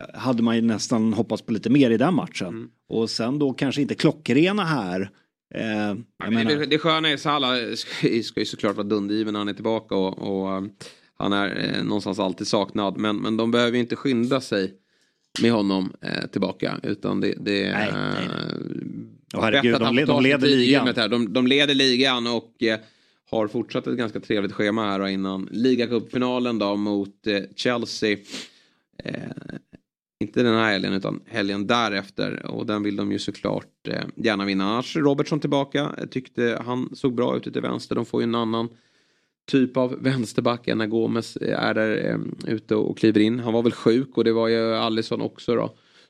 [0.00, 2.48] eh, hade man ju nästan hoppats på lite mer i den matchen.
[2.48, 2.68] Mm.
[2.88, 5.10] Och sen då kanske inte klockrena här.
[5.54, 9.48] Eh, menar, det, det sköna är Salah ska, ska ju såklart vara dundergiven när han
[9.48, 10.70] är tillbaka och, och um,
[11.18, 12.96] han är eh, någonstans alltid saknad.
[12.96, 14.74] Men, men de behöver inte skynda sig
[15.42, 18.28] med honom eh, tillbaka utan det, det är Nej, nej,
[19.32, 20.86] eh, Och herregud, att de de leder ligan.
[20.96, 21.08] Här.
[21.08, 22.78] De, de leder ligan och eh,
[23.30, 28.18] har fortsatt ett ganska trevligt schema här då innan ligacupfinalen då mot eh, Chelsea.
[29.04, 29.14] Eh,
[30.20, 32.46] inte den här helgen utan helgen därefter.
[32.46, 34.64] Och den vill de ju såklart eh, gärna vinna.
[34.64, 35.94] Annars Robertson tillbaka.
[36.10, 37.94] Tyckte han såg bra ut ute till vänster.
[37.94, 38.68] De får ju en annan
[39.48, 43.40] typ av vänsterback än när Gomes är där eh, ute och kliver in.
[43.40, 45.66] Han var väl sjuk och det var ju Alisson också då.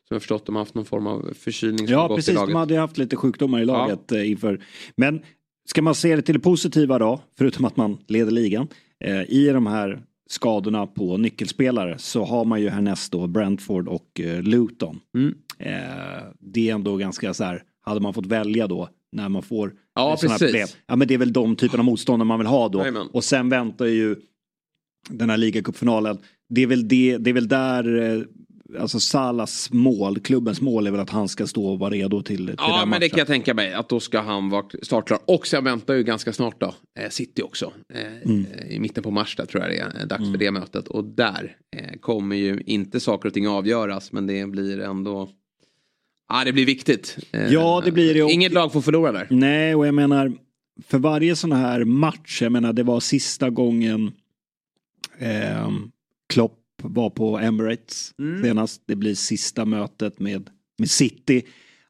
[0.08, 2.34] Som jag förstått de har haft någon form av förkylning Ja, precis.
[2.34, 4.64] De hade haft lite sjukdomar i laget eh, inför.
[4.96, 5.22] Men
[5.68, 8.68] ska man se det till det positiva då, förutom att man leder ligan.
[9.04, 14.20] Eh, I de här skadorna på nyckelspelare så har man ju härnäst då Brentford och
[14.20, 15.00] eh, Luton.
[15.14, 15.34] Mm.
[15.58, 19.74] Eh, det är ändå ganska så här, hade man fått välja då när man får
[19.94, 20.38] Ja, eh, precis.
[20.38, 20.68] problem.
[20.86, 22.78] Ja, men det är väl de typerna av motståndare man vill ha då.
[22.78, 23.08] Jajamän.
[23.12, 24.16] Och sen väntar ju
[25.08, 26.18] den här ligacupfinalen.
[26.48, 28.22] Det är väl, det, det är väl där eh,
[28.80, 32.46] Alltså Salas mål, klubbens mål är väl att han ska stå och vara redo till,
[32.46, 33.72] till Ja, men det kan jag tänka mig.
[33.72, 35.18] Att då ska han vara startklar.
[35.24, 37.72] Och sen väntar ju ganska snart då eh, City också.
[38.24, 38.46] Mm.
[38.68, 40.88] I mitten på mars där tror jag det är dags för det mötet.
[40.88, 41.56] Och där
[42.00, 44.12] kommer ju inte saker och ting avgöras.
[44.12, 45.28] Men det blir ändå...
[46.28, 47.16] Ja, det blir viktigt.
[47.32, 48.22] Eh, Ja, det blir det.
[48.22, 49.26] Och- Inget lag får förlora där.
[49.30, 50.32] Nej, och jag menar
[50.86, 54.12] för varje sån här match, jag menar det var sista gången
[55.18, 55.70] eh,
[56.28, 58.42] Klopp var på Emirates Mm.
[58.42, 58.82] senast.
[58.86, 61.42] Det blir sista mötet med, med City.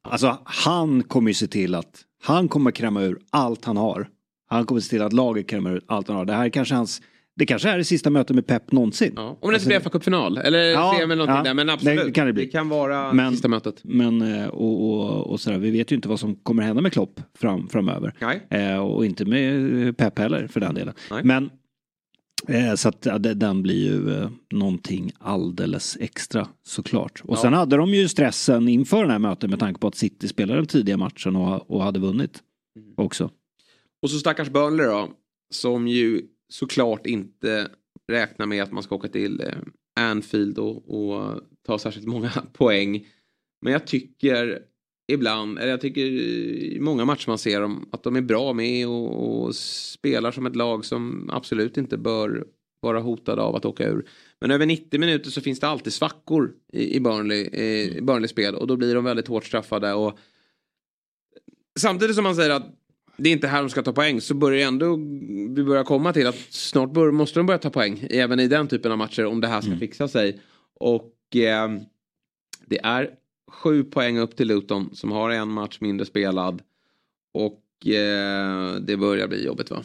[0.03, 4.09] Alltså han kommer ju se till att han kommer kräma ur allt han har.
[4.49, 6.25] Han kommer se till att laget krämar ur allt han har.
[6.25, 7.03] Det här är kanske hans,
[7.39, 9.13] det kanske är det sista mötet med Pep någonsin.
[9.17, 9.39] Ja.
[9.41, 10.41] Om det inte blir FA-cupfinal.
[10.41, 11.55] Eller Ja, CM eller någonting ja, där.
[11.55, 12.05] Men absolut.
[12.05, 12.47] det kan det bli.
[12.47, 13.81] kan vara Men- sista mötet.
[13.85, 16.93] Men eh, och, och, och sådär, vi vet ju inte vad som kommer hända med
[16.93, 18.15] Klopp fram, framöver.
[18.51, 20.95] Eh, och inte med Pep heller för den delen.
[21.11, 21.25] Nej.
[21.25, 21.51] Men
[22.49, 27.21] eh, så att ja, det- den blir ju eh, någonting alldeles extra såklart.
[27.25, 27.43] Och Ja.
[27.43, 30.59] sen hade de ju stressen inför den här mötet med tanke på att City spelade
[30.59, 32.43] den tidiga matchen och, och hade vunnit
[32.77, 32.95] Mm.
[32.97, 33.31] också.
[34.03, 35.09] Och så stackars Burnley då.
[35.51, 37.71] Som ju såklart inte
[38.09, 39.59] räknar med att man ska åka till eh,
[40.01, 43.07] Anfield och, och ta särskilt många poäng.
[43.63, 44.63] Men jag tycker
[45.13, 48.89] ibland, eller jag tycker i många matcher man ser dem, att de är bra med
[48.89, 52.47] och, och spelar som ett lag som absolut inte bör
[52.81, 54.09] vara hotade av att åka ur.
[54.41, 58.55] Men över 90 minuter så finns det alltid svackor i, i Burnley, i Burnley spel
[58.55, 59.93] och då blir de väldigt hårt straffade.
[59.95, 60.19] Och
[61.79, 62.75] samtidigt som man säger att
[63.19, 64.97] det är inte här de ska ta poäng så börjar ändå
[65.55, 68.69] vi börjar komma till att snart bör, måste de börja ta poäng även i den
[68.69, 70.41] typen av matcher om det här ska fixa sig.
[70.81, 71.71] Och eh,
[72.67, 73.11] det är
[73.51, 76.63] sju poäng upp till Luton som har en match mindre spelad.
[77.35, 79.83] Och eh, det börjar bli jobbigt va?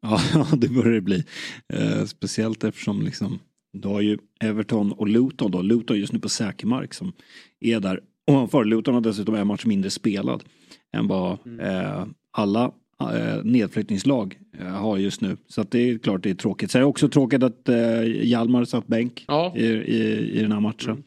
[0.34, 1.24] Ja, det börjar det bli.
[1.68, 3.38] Eh, speciellt eftersom liksom,
[3.72, 5.62] du har ju Everton och Luton då.
[5.62, 7.12] Luton just nu på säker mark som
[7.60, 8.64] är där ovanför.
[8.64, 10.44] Luton har dessutom en match mindre spelad
[10.92, 11.60] än vad Mm.
[11.60, 15.36] eh, alla eh, nedflyttningslag eh, har just nu.
[15.48, 16.70] Så att det är klart det är tråkigt.
[16.70, 19.52] Så är det också tråkigt att eh, Hjalmar satt bänk Ja.
[19.56, 21.02] i, i, i den här matchen.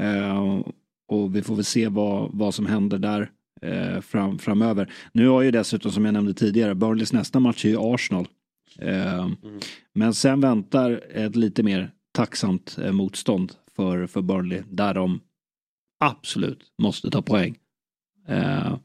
[0.00, 0.60] Eh,
[1.08, 3.30] och vi får väl se vad, vad som händer där
[4.00, 4.92] fram, framöver.
[5.12, 8.26] Nu har ju dessutom som jag nämnde tidigare, Burnleys nästa match är ju Arsenal.
[8.78, 9.28] Eh,
[9.94, 15.20] Men sen väntar ett lite mer tacksamt motstånd för, för Burnley där de
[16.04, 17.56] absolut måste ta poäng.
[18.28, 18.76] Eh,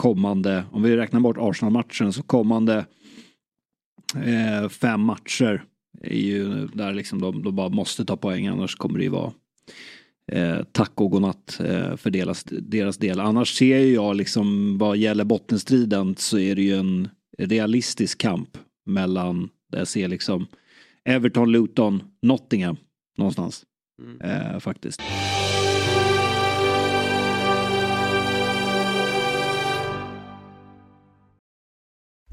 [0.00, 2.86] kommande, om vi räknar bort Arsenal-matchen, så kommande
[4.16, 5.64] eh, fem matcher
[6.02, 9.32] är ju där liksom de, de bara måste ta poäng annars kommer det ju vara
[10.32, 13.20] eh, tack och godnatt eh, för deras, deras del.
[13.20, 18.58] Annars ser ju jag liksom vad gäller bottenstriden så är det ju en realistisk kamp
[18.86, 20.46] mellan, där jag ser liksom
[21.04, 22.76] Everton, Luton, Nottingham
[23.18, 23.64] någonstans.
[24.20, 25.00] Eh, faktiskt.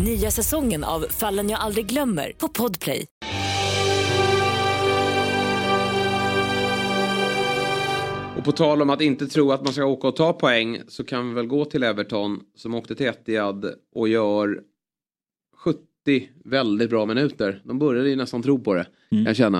[0.00, 3.06] Nya säsongen av Fallen jag aldrig glömmer på Podplay.
[8.38, 11.04] Och på tal om att inte tro att man ska åka och ta poäng så
[11.04, 14.58] kan vi väl gå till Everton som åkte till Etihad och gör
[15.64, 15.78] 70
[16.44, 17.62] väldigt bra minuter.
[17.64, 19.24] De började ju nästan tro på det, Mm.
[19.26, 19.58] jag känna.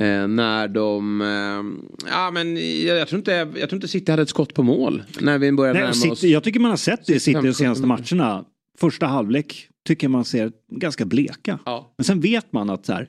[0.00, 1.20] Eh, när de...
[1.20, 2.56] Eh, ja men
[2.86, 5.52] jag, jag, tror inte, jag tror inte City hade ett skott på mål när vi
[5.52, 6.22] började Nej, närma City, oss.
[6.22, 8.44] jag tycker man har sett det i City de 55, senaste matcherna.
[8.78, 11.58] Första halvlek tycker man ser ganska bleka.
[11.64, 11.94] Ja.
[11.98, 13.08] Men sen vet man att så här,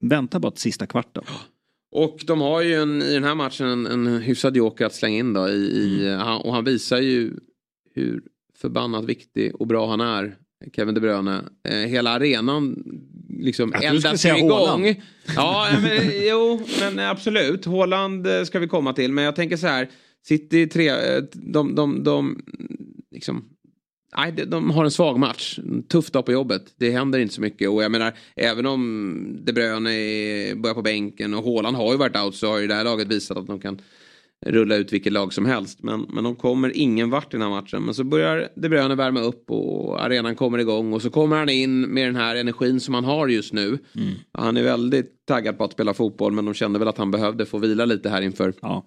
[0.00, 1.24] vänta bara till sista kvarten.
[1.92, 5.18] Och de har ju en, i den här matchen en, en hyfsad joker att slänga
[5.18, 5.48] in då.
[5.48, 6.20] I, i, Mm.
[6.20, 7.32] han, och han visar ju
[7.94, 8.22] hur
[8.58, 10.36] förbannat viktig och bra han är.
[10.76, 11.42] Kevin De Bruyne.
[11.68, 12.84] Eh, hela arenan
[13.28, 14.50] liksom eldas igång.
[14.50, 14.96] Haaland.
[15.36, 17.64] Ja, men, jo, men absolut.
[17.64, 19.12] Håland eh, ska vi komma till.
[19.12, 19.88] Men jag tänker så här.
[20.26, 22.42] City tre, eh, de, de, de,
[23.10, 23.44] liksom,
[24.16, 25.58] nej, de, har en svag match.
[25.58, 26.74] En tuff dag på jobbet.
[26.76, 27.68] Det händer inte så mycket.
[27.68, 32.16] Och jag menar, även om De Bruyne börjar på bänken och Haaland har ju varit
[32.16, 33.80] out så har ju det här laget visat att de kan
[34.46, 35.82] rulla ut vilket lag som helst.
[35.82, 37.82] Men, men de kommer ingen vart i den här matchen.
[37.82, 40.92] Men så börjar De Bruyne värma upp och arenan kommer igång.
[40.92, 43.78] Och så kommer han in med den här energin som han har just nu.
[44.32, 47.46] Han är väldigt taggad på att spela fotboll men de kände väl att han behövde
[47.46, 48.86] få vila lite här inför Ja.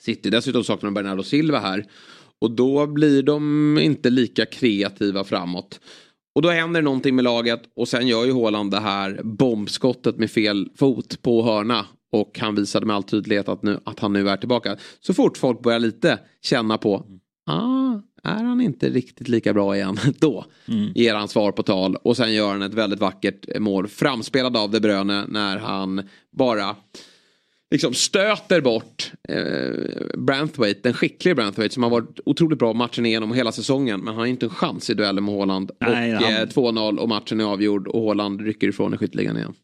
[0.00, 0.30] City.
[0.30, 1.84] Dessutom saknar de Bernardo Silva här.
[2.40, 5.80] Och då blir de inte lika kreativa framåt.
[6.34, 10.30] Och då händer någonting med laget och sen gör ju Haaland det här bombskottet med
[10.30, 11.86] fel fot på hörna.
[12.12, 14.76] Och han visade med all tydlighet att, nu, att han nu är tillbaka.
[15.00, 17.06] Så fort folk börjar lite känna på,
[17.46, 19.98] ah, är han inte riktigt lika bra igen?
[20.18, 20.44] Då
[20.94, 23.88] ger han svar på tal och sen gör han ett väldigt vackert mål.
[23.88, 26.76] Framspelad av De Bruyne när han bara
[27.74, 33.32] liksom stöter bort eh, Branthwaite, den skickliga Branthwaite som har varit otroligt bra matchen igenom
[33.32, 34.00] hela säsongen.
[34.00, 35.70] Men han har inte en chans i duellen med Haaland.
[35.80, 39.36] Nej, och han- eh, 2-0 och matchen är avgjord och Haaland rycker ifrån i skytteligan
[39.36, 39.54] igen.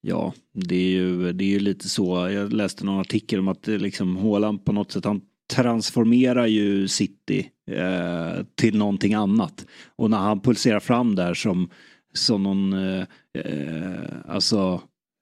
[0.00, 2.28] Ja, det är, ju, det är ju lite så.
[2.30, 5.20] Jag läste någon artikel om att det liksom Haaland på något sätt han
[5.54, 9.66] transformerar ju City eh, till någonting annat.
[9.96, 11.70] Och när han pulserar fram där som,
[12.14, 13.04] som någon, eh,
[13.38, 14.80] eh, alltså,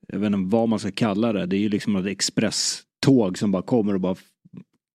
[0.08, 1.46] jag vet inte vad man ska kalla det.
[1.46, 4.16] Det är ju liksom ett expresståg som bara kommer och bara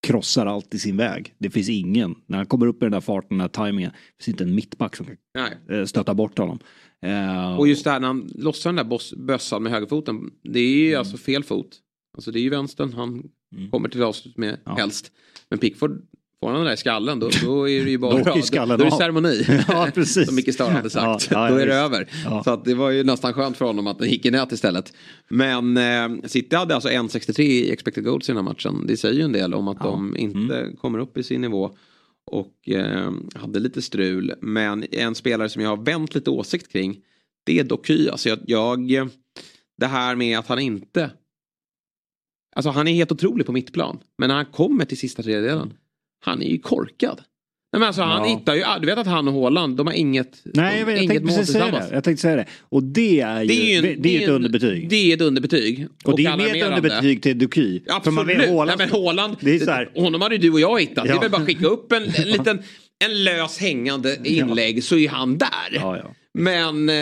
[0.08, 1.36] krossar allt i sin väg.
[1.38, 4.24] Det finns ingen, när han kommer upp i den där farten, den där tajmingen, det
[4.24, 5.80] finns inte en mittback som kan Nej.
[5.80, 6.60] eh, stöta bort honom.
[7.06, 10.32] Eh, Och just där när han lossar den där boss, bössan med högerfoten.
[10.44, 11.80] Det är ju alltså fel fot.
[12.18, 13.24] Alltså det är ju vänstern han
[13.72, 14.76] kommer till avslut med Ja.
[14.76, 15.12] helst.
[15.50, 16.02] Men Pickford
[16.44, 18.86] får han den där i skallen då, då är det ju bara Då skallen då
[18.86, 19.46] är det ceremoni.
[19.68, 20.26] Ja, precis.
[20.28, 21.28] Som Micke Stara hade sagt.
[21.32, 22.10] Ja, ja, då är det över.
[22.26, 22.44] Ja.
[22.44, 24.94] Så att det var ju nästan skönt för honom att den gick i nät istället.
[25.30, 28.88] Men eh, City hade alltså 1,63 i expected goals i den här matchen.
[28.88, 30.76] Det säger ju en del om att de inte Mm.
[30.76, 31.72] kommer upp i sin nivå.
[32.32, 34.34] Och eh, hade lite strul.
[34.42, 36.98] Men en spelare som jag har vänt lite åsikt kring.
[37.46, 38.10] Det är Doky.
[38.10, 39.10] Alltså jag, jag,
[39.78, 41.12] det här med att han inte...
[42.56, 44.00] Alltså han är helt otrolig på mittplan.
[44.18, 45.74] Men när han kommer till sista tredjedelen.
[46.24, 47.22] Han är ju korkad.
[47.74, 48.38] Nej, men alltså, Han Ja.
[48.38, 51.04] hittar ju, du vet att han och Haaland, de har inget, Nej, jag, vet, jag
[51.04, 51.90] inget mål tillsammans.
[51.90, 51.96] det.
[51.96, 52.46] Jag tänkte säga det.
[52.62, 54.90] Och det är ju, Det är en- det, är ett en- underbetyg.
[54.90, 55.88] Det är ett underbetyg.
[56.06, 57.80] och det är mer ett underbetyg till Duky.
[57.88, 58.16] Absolut.
[58.16, 60.80] Man vet, Nej, men Haaland, Det är så här- honom hade ju du och jag
[60.82, 61.04] hittat.
[61.04, 61.20] Det är Ja.
[61.22, 62.62] väl bara att skicka upp en, en liten
[63.06, 65.48] en lös hängande inlägg så är han där.
[65.72, 66.14] Ja, ja.
[66.34, 66.96] Men eh,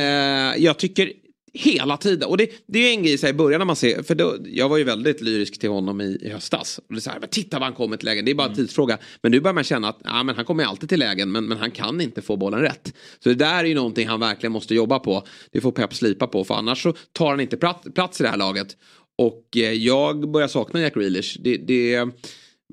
[0.64, 1.12] jag tycker
[1.54, 2.30] hela tiden.
[2.30, 4.38] Och det, det är en grej så här, i början när man ser, för då,
[4.46, 6.78] jag var ju väldigt lyrisk till honom i, i höstas.
[6.78, 8.56] Och det är så här, titta vad han kommer till lägen, det är bara en
[8.56, 8.98] tidsfråga.
[9.22, 11.58] Men nu börjar man känna att ja, men han kommer alltid till lägen, men, men
[11.58, 12.94] han kan inte få bollen rätt.
[13.24, 15.24] Så det där är ju någonting han verkligen måste jobba på.
[15.52, 18.30] Det får Pep slipa på, för annars så tar han inte plats, plats i det
[18.30, 18.78] här laget.
[19.18, 21.38] Och eh, jag börjar sakna Jack Grealish.
[21.40, 22.08] Det, det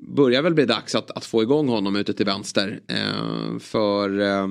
[0.01, 2.79] börjar väl bli dags att, att få igång honom ute till vänster.
[2.87, 4.47] Eh, för eh,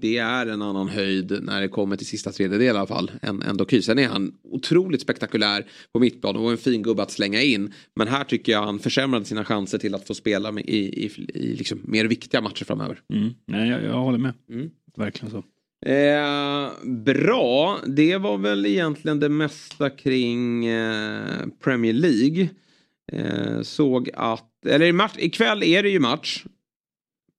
[0.00, 3.10] det är en annan höjd när det kommer till sista tredjedel i alla fall.
[3.22, 3.82] Än, än Doky.
[3.82, 7.72] Sen är han otroligt spektakulär på mittplan och en fin gubbe att slänga in.
[7.96, 11.10] Men här tycker jag han försämrade sina chanser till att få spela med, i, i,
[11.34, 13.00] i liksom mer viktiga matcher framöver.
[13.12, 13.30] Mm.
[13.46, 14.32] Nej, jag, jag håller med.
[14.50, 14.70] Mm.
[14.96, 15.44] Verkligen så.
[15.86, 22.48] Eh, bra, det var väl egentligen det mesta kring eh, Premier League.
[23.12, 26.44] Eh, såg att, eller i match, ikväll är det ju match.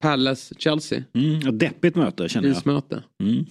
[0.03, 1.03] Palace-Chelsea.
[1.13, 2.55] Mm, ett deppigt möte känner jag.
[2.55, 3.03] Krismöte.
[3.23, 3.45] Mm.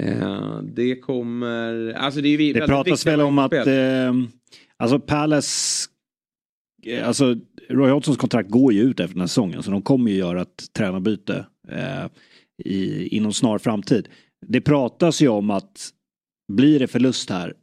[0.00, 4.14] Eh, det kommer, alltså det är ju Det väldigt pratas väl om att eh,
[4.76, 5.88] alltså Palace,
[6.86, 7.36] eh, alltså
[7.68, 10.42] Roy Hodgsons kontrakt går ju ut efter den här säsongen så de kommer ju göra
[10.42, 12.06] ett tränarbyte eh,
[12.64, 14.08] i, inom snar framtid.
[14.46, 15.90] Det pratas ju om att
[16.52, 17.54] blir det förlust här,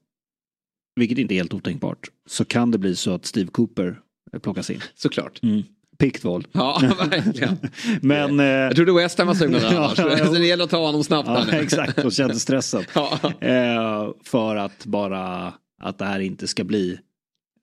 [0.96, 4.00] vilket inte är helt otänkbart, så kan det bli så att Steve Cooper
[4.42, 4.80] plockas in.
[4.96, 5.44] Såklart.
[5.44, 5.64] Mm.
[6.00, 6.48] Pikt val.
[6.52, 7.58] Ja, verkligen.
[8.02, 8.40] Men...
[8.40, 10.00] Eh, Jag trodde West Ham var sugna Ja, annars.
[10.00, 12.86] ja, Så det gäller att ta honom snabbt Ja, här exakt, och kände stressad.
[12.96, 13.20] Ja.
[13.40, 16.98] Eh, för att bara att det här inte ska bli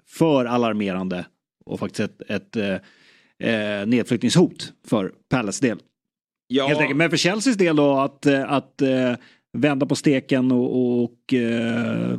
[0.09, 1.24] för alarmerande
[1.64, 5.78] och faktiskt ett, ett eh, eh, nedflyttningshot för Palace del.
[6.47, 6.66] Ja.
[6.68, 6.97] Helt enkelt.
[6.97, 9.12] Men för Chelseas del då att, eh, att eh,
[9.59, 12.18] vända på steken och, och eh,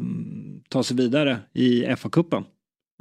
[0.73, 2.43] ta sig vidare i FA-cupen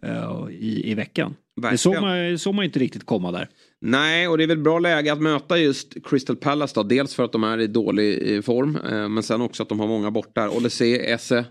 [0.02, 1.34] eh, i, i veckan.
[1.56, 2.30] Det såg Verkligen.
[2.30, 3.48] man, såg man inte riktigt komma där.
[3.80, 6.82] Nej, och det är väl bra läge att möta just Crystal Palace då.
[6.82, 9.80] Dels för att de är i dålig eh, form, eh, men sen också att de
[9.80, 10.50] har många borta.
[10.50, 11.44] Olise, Esse.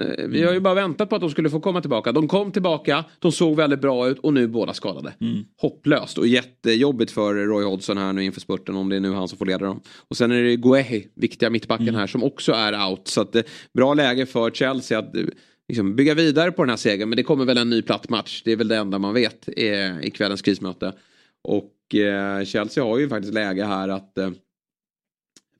[0.00, 2.12] Eh, Vi har ju bara väntat på att de skulle få komma tillbaka.
[2.12, 5.14] De kom tillbaka, de såg väldigt bra ut och nu är båda skadade.
[5.60, 9.28] Hopplöst och jättejobbigt för Roy Hodgson här nu inför spurten om det är nu han
[9.28, 9.80] som får leda dem.
[10.08, 13.08] Och sen är det Guehi, viktiga mittbacken här, som också är out.
[13.08, 13.42] Så att, eh,
[13.74, 15.22] bra läge för Chelsea att eh,
[15.68, 17.08] liksom, bygga vidare på den här segern.
[17.08, 18.42] Men det kommer väl en ny platt match.
[18.44, 20.92] Det är väl det enda man vet eh, i kvällens krismöte.
[21.48, 24.30] Och eh, Chelsea har ju faktiskt läge här att eh,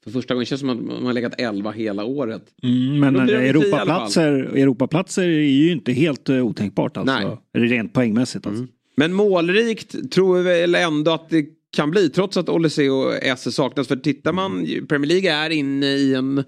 [0.05, 2.43] för första gången känns det som att man har legat 11 hela året.
[2.63, 7.15] Mm, men Europaplatser, Europaplatser är ju inte helt uh, otänkbart alltså.
[7.15, 7.37] Nej.
[7.55, 8.67] Eller rent poängmässigt alltså.
[8.97, 11.47] Men målrikt tror vi väl ändå att det
[11.77, 13.89] kan bli trots att Olise och Esse saknas.
[13.89, 16.45] För tittar man, Premier League är inne i en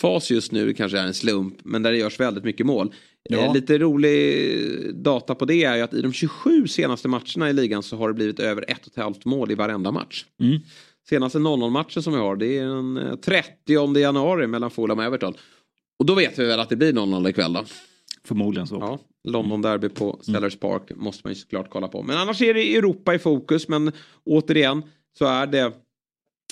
[0.00, 2.92] fas just nu, kanske är en slump, men där det görs väldigt mycket mål.
[3.22, 3.38] Ja.
[3.38, 7.52] Eh, lite rolig data på det är ju att i de 27 senaste matcherna i
[7.52, 10.24] ligan så har det blivit över ett och ett halvt mål i varenda match.
[10.40, 10.60] Mm.
[11.10, 15.34] Senaste 0-0-matchen som vi har det är den eh, 30 januari mellan Fulham och Everton.
[15.98, 17.64] Och då vet vi väl att det blir 0-0 ikväll då.
[18.24, 18.76] Förmodligen så.
[18.80, 18.98] Ja,
[19.28, 22.02] London Derby på Sellers Park måste man ju såklart kolla på.
[22.02, 23.68] Men annars är det Europa i fokus.
[23.68, 23.92] Men
[24.24, 24.82] återigen
[25.18, 25.72] så är det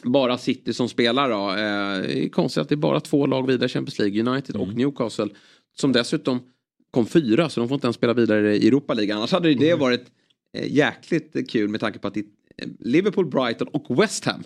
[0.04, 1.54] bara City som spelar då.
[1.56, 4.32] Eh, konstigt att det är bara två lag vidare i Champions League.
[4.32, 5.28] United och Newcastle.
[5.80, 6.40] Som dessutom
[6.90, 9.14] kom fyra så de får inte ens spela vidare i Europa League.
[9.14, 10.04] Annars hade det varit
[10.56, 12.37] eh, jäkligt kul med tanke på att det är
[12.80, 14.42] Liverpool, Brighton och West Ham.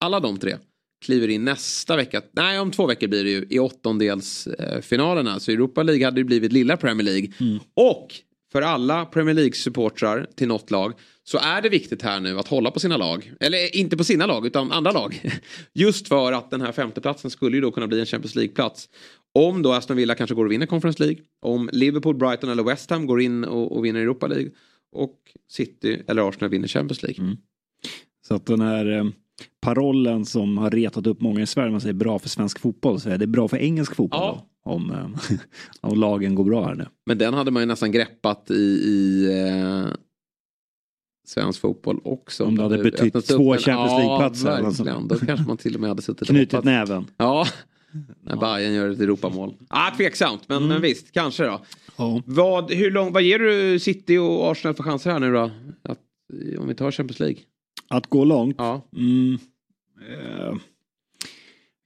[0.00, 0.56] Alla de tre
[1.04, 2.22] kliver in nästa vecka.
[2.32, 5.40] Nej, om två veckor blir det ju i åttondelsfinalerna.
[5.40, 7.30] Så Europa League hade ju blivit lilla Premier League.
[7.74, 8.14] Och
[8.52, 10.92] för alla Premier League-supportrar till något lag
[11.24, 13.32] så är det viktigt här nu att hålla på sina lag.
[13.40, 15.32] Eller eh, inte på sina lag utan andra lag.
[15.72, 18.88] Just för att den här femteplatsen skulle ju då kunna bli en Champions League-plats.
[19.34, 21.18] Om då Aston Villa kanske går och vinner Conference League.
[21.42, 24.50] Om Liverpool, Brighton eller West Ham går in och, och vinner Europa League.
[24.96, 25.16] Och
[25.50, 27.36] City eller Arsenal vinner Champions League.
[28.28, 29.04] Så att den här eh,
[29.60, 33.10] parollen som har retat upp många i Sverige, man säger bra för svensk fotboll, så
[33.10, 34.46] är det bra för engelsk fotboll Ja.
[34.64, 35.36] då, om, eh,
[35.80, 36.86] om lagen går bra här nu.
[37.06, 39.86] Men den hade man ju nästan greppat i, i eh,
[41.26, 42.44] svensk fotboll också.
[42.44, 45.08] Om det hade betytt två Champions League-platser Ja, verkligen.
[45.08, 47.04] Då kanske man till och med hade suttit och Knutit näven.
[47.16, 47.46] Ja,
[48.22, 49.54] när Bayern gör ett Europamål.
[49.68, 51.64] Ah, tveksamt, men, men visst, kanske då.
[51.96, 52.22] Ja.
[52.26, 55.50] Vad, hur lång, vad ger du City och Arsenal för chanser här nu då?
[55.82, 55.98] Att,
[56.58, 57.38] om vi tar Champions League.
[57.88, 58.56] Att gå långt?
[58.58, 58.88] Ja.
[58.96, 59.38] Mm,
[60.10, 60.56] eh,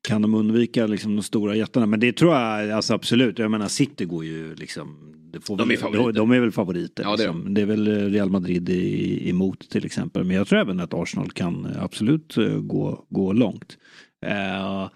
[0.08, 1.86] kan de undvika liksom de stora jättarna?
[1.86, 3.38] Men det tror jag alltså absolut.
[3.38, 5.14] Jag menar City går ju liksom.
[5.32, 6.12] Det får De väl, är favoriter.
[6.12, 7.02] De, är väl favoriter.
[7.02, 7.36] Ja, det är de.
[7.36, 7.54] liksom.
[7.54, 10.24] det är väl Real Madrid i, emot till exempel.
[10.24, 13.78] Men jag tror även att Arsenal kan absolut eh, gå, gå långt.
[14.26, 14.88] Eh,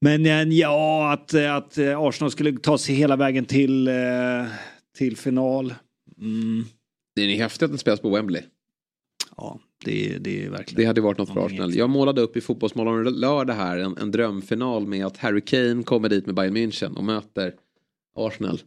[0.00, 3.94] men eh, ja, att, att eh, Arsenal skulle ta sig hela vägen till, eh,
[4.98, 5.74] till final.
[6.20, 6.64] Mm.
[7.14, 8.42] Det är häftigt att det spelas på Wembley.
[9.36, 10.80] Ja, det, det är verkligen.
[10.80, 11.74] Det hade varit något för Arsenal.
[11.74, 16.08] Jag målade upp i Fotbollsmorgon lördag här en, en drömfinal med att Harry Kane kommer
[16.08, 17.52] dit med Bayern München och möter
[18.16, 18.60] Arsenal.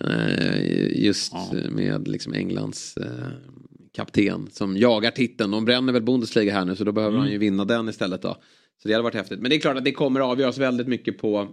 [0.00, 1.52] Eh, just Ja.
[1.70, 3.26] med liksom Englands eh,
[3.92, 5.50] kapten som jagar titeln.
[5.50, 7.22] De bränner väl Bundesliga här nu så då behöver Mm.
[7.22, 8.36] han ju vinna den istället då.
[8.82, 9.40] Så det hade varit häftigt.
[9.40, 11.48] Men det är klart att det kommer avgöras väldigt mycket på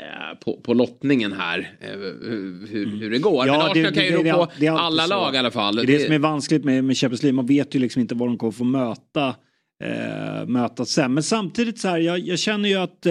[0.00, 2.66] eh, på, på lottningen här, eh, hur,
[3.00, 3.42] hur, det går.
[3.44, 3.54] Mm.
[3.54, 5.08] Ja, Men Arsenal det- kan ju det- rå det på det alltid alla så.
[5.10, 5.76] lag i alla fall.
[5.76, 7.36] Det är det som är vanskligt med, med Champions League.
[7.36, 9.34] Man vet ju liksom inte vad de kommer få möta,
[9.84, 11.14] eh, möta sen.
[11.14, 13.06] Men samtidigt så här, jag, jag känner ju att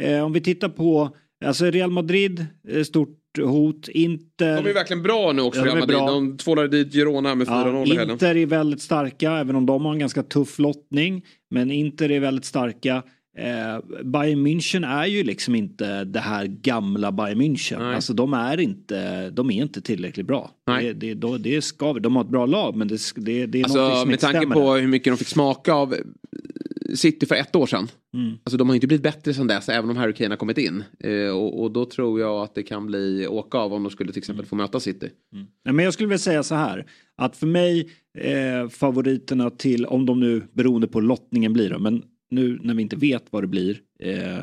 [0.00, 4.62] eh, om vi tittar på alltså Real Madrid, eh, stort hot, Inter.
[4.62, 6.06] De är verkligen bra nu också, Ja, de är bra.
[6.10, 8.02] De tvålade dit Girona med 4-0 i Ja.
[8.12, 11.24] Inter är väldigt starka, även om de har en ganska tuff lottning.
[11.50, 13.02] Men Inter är väldigt starka.
[13.38, 17.78] Eh, Bayern München är ju liksom inte det här gamla Bayern München.
[17.78, 17.94] Nej.
[17.94, 20.50] Alltså de är inte, de är inte tillräckligt bra.
[20.66, 20.94] Nej.
[20.94, 21.92] Det, det, det ska.
[21.92, 24.74] De har ett bra lag men det, det, det är Alltså som med tanke på
[24.74, 24.80] där.
[24.80, 25.94] hur mycket de fick smaka av
[26.94, 27.88] City för ett år sedan.
[28.14, 28.32] Mm.
[28.44, 30.84] Alltså de har inte blivit bättre sedan dess även om Harry Kane har kommit in.
[31.00, 34.12] Eh, och, och då tror jag att det kan bli åka av om de skulle
[34.12, 35.10] till exempel få möta City.
[35.64, 36.86] Nej, men jag skulle vilja säga så här.
[37.16, 42.02] Att för mig, eh, favoriterna till, om de nu beroende på lottningen blir då, men
[42.30, 44.38] nu när vi inte vet vad det blir eh,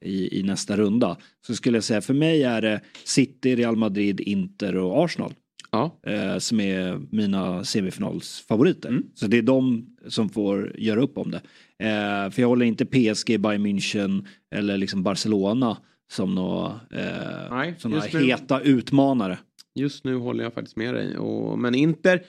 [0.00, 1.16] i, i nästa runda.
[1.46, 5.34] Så skulle jag säga för mig är det City, Real Madrid, Inter och Arsenal.
[5.70, 5.98] Ja.
[6.06, 9.00] Eh, som är mina semifinalsfavoriter.
[9.14, 11.40] Så det är de som får göra upp om det.
[11.78, 15.76] Eh, för jag håller inte PSG, Bayern München eller liksom Barcelona
[16.10, 19.38] som några, eh, Nej, som några nu- heta utmanare.
[19.74, 21.18] Just nu håller jag faktiskt med dig.
[21.18, 22.22] Och, men Inter,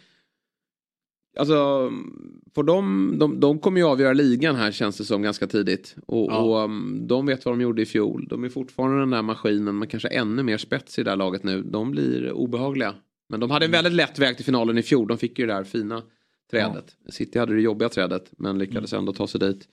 [1.39, 1.91] alltså
[2.55, 5.95] för de, de, de kommer ju avgöra ligan här känns det som ganska tidigt.
[6.07, 6.37] Och, Ja.
[6.37, 8.27] och um, de vet vad de gjorde i fjol.
[8.29, 11.43] De är fortfarande den där maskinen men kanske ännu mer spets i det här laget
[11.43, 11.61] nu.
[11.63, 12.95] De blir obehagliga.
[13.29, 15.07] Men de hade en väldigt lätt väg till finalen i fjol.
[15.07, 16.01] De fick ju det där fina
[16.51, 16.85] trädet.
[17.09, 19.67] City hade det jobbiga trädet men lyckades ändå ta sig dit.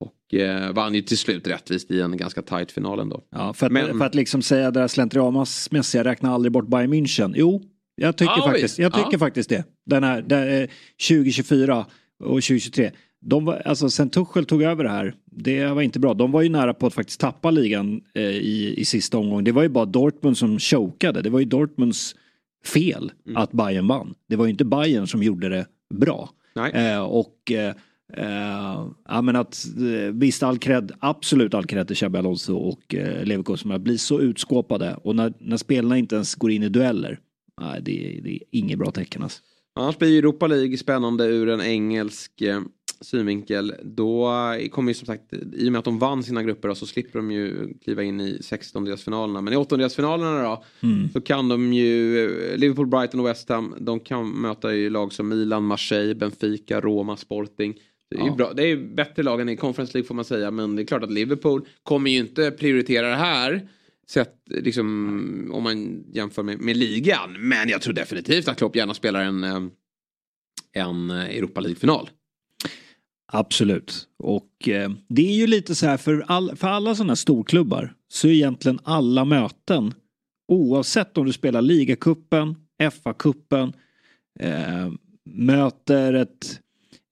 [0.00, 3.22] Och eh, vann ju till slut rättvist i en ganska tight final ändå.
[3.30, 6.92] Ja, för, att, Men- för att liksom säga det där slentrianmässiga, räkna aldrig bort Bayern
[6.94, 7.32] München.
[7.36, 7.62] Jo,
[7.94, 9.18] jag tycker, Ja, faktiskt, jag tycker Ja.
[9.18, 9.64] faktiskt det.
[9.86, 10.68] Den här, den, eh,
[11.08, 11.86] 2024
[12.20, 12.90] och 2023.
[13.22, 16.14] De var, alltså sen Tuchel tog över det här, det var inte bra.
[16.14, 19.44] De var ju nära på att faktiskt tappa ligan eh, i, i sista omgången.
[19.44, 21.22] Det var ju bara Dortmund som chokade.
[21.22, 22.16] Det var ju Dortmunds
[22.64, 23.36] fel Mm.
[23.36, 24.14] att Bayern vann.
[24.28, 26.30] Det var ju inte Bayern som gjorde det bra.
[26.74, 27.74] Eh, och eh,
[28.16, 32.94] eh, ja, men att eh, visst all cred, absolut all cred till Xabi Alonso och
[32.94, 36.68] eh, Leverkusen som blir så utskåpade och när, när spelarna inte ens går in i
[36.68, 37.20] dueller.
[37.60, 39.42] Nej, det, är- det är inget bra tecken alltså.
[39.74, 42.60] Annars blir Europa League spännande ur en engelsk eh,
[43.00, 43.74] synvinkel.
[43.82, 44.30] Då
[44.70, 47.18] kommer ju som sagt, i och med att de vann sina grupper då, så slipper
[47.18, 49.40] de ju kliva in i 16-delsfinalerna.
[49.40, 50.64] Men i åttondelsfinalerna då
[51.12, 55.28] så kan de ju, Liverpool, Brighton och West Ham, de kan möta ju lag som
[55.28, 57.74] Milan, Marseille, Benfica, Roma, Sporting.
[58.10, 58.34] Det är Ja.
[58.34, 60.50] bra, det är bättre lag än i Conference League får man säga.
[60.50, 63.68] Men det är klart att Liverpool kommer ju inte prioritera det här.
[64.08, 67.36] Sett, liksom, om man jämför med, med ligan.
[67.48, 69.62] Men jag tror definitivt att Klopp gärna spelar en, eh,
[70.72, 72.10] en Europa League-final.
[73.32, 74.08] Absolut.
[74.18, 77.94] Och eh, det är ju lite så här för, all, för alla sådana här storklubbar
[78.08, 79.94] så är egentligen alla möten
[80.48, 83.72] oavsett om du spelar ligacupen, FA-cupen,
[84.40, 84.92] eh,
[85.24, 86.60] möter ett,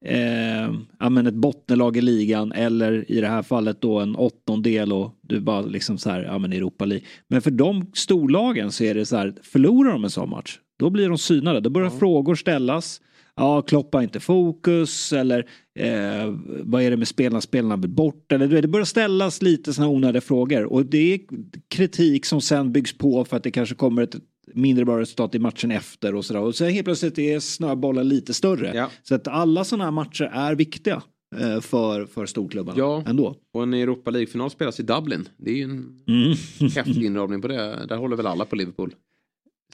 [0.04, 4.92] eh, ja, men ett bottenlag i ligan eller i det här fallet då en åttondel
[4.92, 7.06] och du bara liksom så här, ja men Europa League.
[7.28, 10.90] Men för de storlagen så är det så här, förlorar de en sån match, då
[10.90, 11.60] blir de synade.
[11.60, 13.00] Då börjar frågor ställas.
[13.38, 15.38] Ja, Klopp har inte fokus eller
[15.78, 19.92] eh, vad är det med spelarna, spelarna vill bort eller det börjar ställas lite sådana
[19.92, 21.20] onödiga frågor och det är
[21.68, 24.16] kritik som sen byggs på för att det kanske kommer ett
[24.54, 28.34] mindre bra resultat i matchen efter och sådär och så helt plötsligt är snöbollen lite
[28.34, 28.72] större.
[28.74, 28.90] Ja.
[29.02, 31.02] Så att alla sådana här matcher är viktiga
[31.40, 33.02] eh, för, för storklubbarna Ja.
[33.06, 33.36] ändå.
[33.54, 35.28] Och en Europa League-final spelas i Dublin.
[35.36, 36.36] Det är ju en Mm.
[36.74, 37.86] häftig inramning på det.
[37.88, 38.94] Där håller väl alla på Liverpool.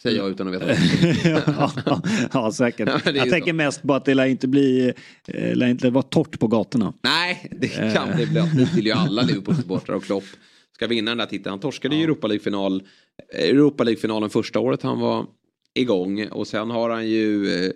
[0.02, 0.72] Säger jag utan att veta.
[1.46, 2.88] ja, ja, säkert.
[3.04, 3.56] Ja, Jag tänker så.
[3.56, 4.92] mest på att det lär inte bli,
[5.28, 6.92] eh, lär inte vara torrt på gatorna.
[7.02, 8.40] Nej, det kan det bli.
[8.40, 10.24] Det vill ju alla Liverpool-supportrar och Klopp
[10.74, 11.50] ska vinna den där titeln.
[11.50, 12.82] Han torskade ju Europa League-final,
[13.32, 15.26] Europa League-finalen första året han var
[15.74, 17.72] igång och sen har han ju eh,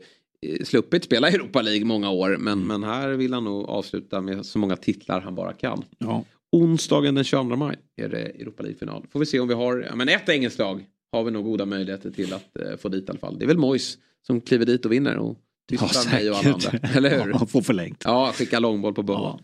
[0.65, 4.59] sluppit spela Europa League många år men, men här vill han nog avsluta med så
[4.59, 5.85] många titlar han bara kan.
[5.99, 6.25] Ja.
[6.53, 9.07] Onsdagen den 22 maj är det Europa League-final.
[9.13, 11.67] Får vi se om vi har, ja, men ett engelskt lag har vi nog goda
[11.67, 13.39] möjligheter till att eh, få dit i alla fall.
[13.39, 15.39] Det är väl Moyes som kliver dit och vinner och
[15.69, 16.71] tystar mig och alla andra.
[16.97, 17.33] Eller hur?
[17.41, 18.03] Ja, får förlängt.
[18.05, 19.23] Ja, skicka långboll på bollen.
[19.23, 19.41] Ja.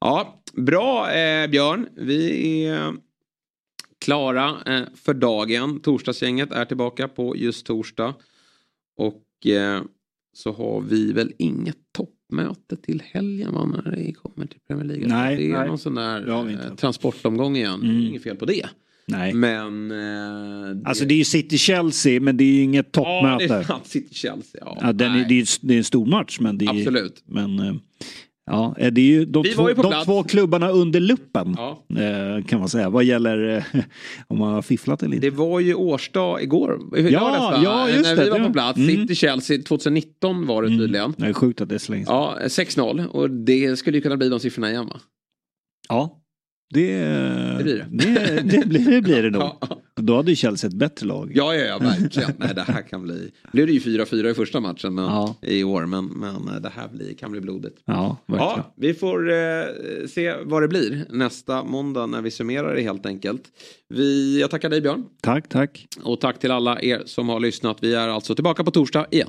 [0.00, 0.42] Ja.
[0.52, 1.88] bra eh, Björn.
[1.96, 2.94] Vi är
[4.04, 5.80] klara eh, för dagen.
[5.80, 8.14] Torsdagsgänget är tillbaka på just torsdag.
[8.96, 9.82] Och eh,
[10.32, 15.08] så har vi väl inget toppmöte till helgen va, när det kommer till Premier League.
[15.08, 15.68] Nej, det är nej.
[15.68, 17.82] någon sån där eh, transportomgång igen.
[17.82, 18.00] Mm.
[18.00, 18.66] Inget fel på det.
[19.10, 19.32] Nej.
[19.34, 19.90] Men...
[19.90, 23.46] Eh, Alltså det är ju City-Chelsea men det är ju inget Ja, toppmöte.
[23.46, 24.60] det är City-Chelsea.
[24.64, 27.22] Ja, Ja, den är, det, är, det är en stor match men det är Absolut.
[27.26, 27.74] Men eh,
[28.50, 31.54] ja, eh, det är ju de, två, ju de två klubbarna under luppen.
[31.58, 31.82] Ja.
[32.02, 32.90] eh, Kan man säga.
[32.90, 33.82] Vad gäller eh,
[34.28, 35.26] om man har fifflat eller inte.
[35.30, 36.80] Det var ju årsdag igår.
[37.10, 38.78] Ja, ja, just När det, vi var det- på plats.
[38.78, 38.90] mm.
[38.90, 41.14] City-Chelsea 2019 var det tydligen.
[41.18, 42.14] Det är sjukt att det är så länge sedan.
[42.14, 43.06] Ja, 6-0.
[43.06, 45.00] Och det skulle ju kunna bli de siffrorna igen va?
[45.88, 46.19] Ja.
[46.70, 46.98] Det,
[47.58, 47.86] Det blir det.
[47.90, 49.42] Det, det, blir, det blir det nog.
[49.60, 50.02] Ja.
[50.02, 51.32] Då hade ju Chelsea ett bättre lag.
[51.34, 52.30] Ja, ja, ja, verkligen.
[52.36, 53.30] Nej, det här kan bli...
[53.52, 55.34] blev det ju 4-4 i första matchen men, Ja.
[55.42, 57.78] i år, men, men det här blir, kan bli blodigt.
[57.84, 58.52] Ja, verkligen.
[58.56, 59.36] Ja, vi får eh,
[60.08, 63.42] se vad det blir nästa måndag när vi summerar det helt enkelt.
[63.88, 65.86] Vi, jag tackar dig Björn Tack, tack.
[66.02, 67.76] och tack till alla er som har lyssnat.
[67.80, 69.28] Vi är alltså tillbaka på torsdag igen.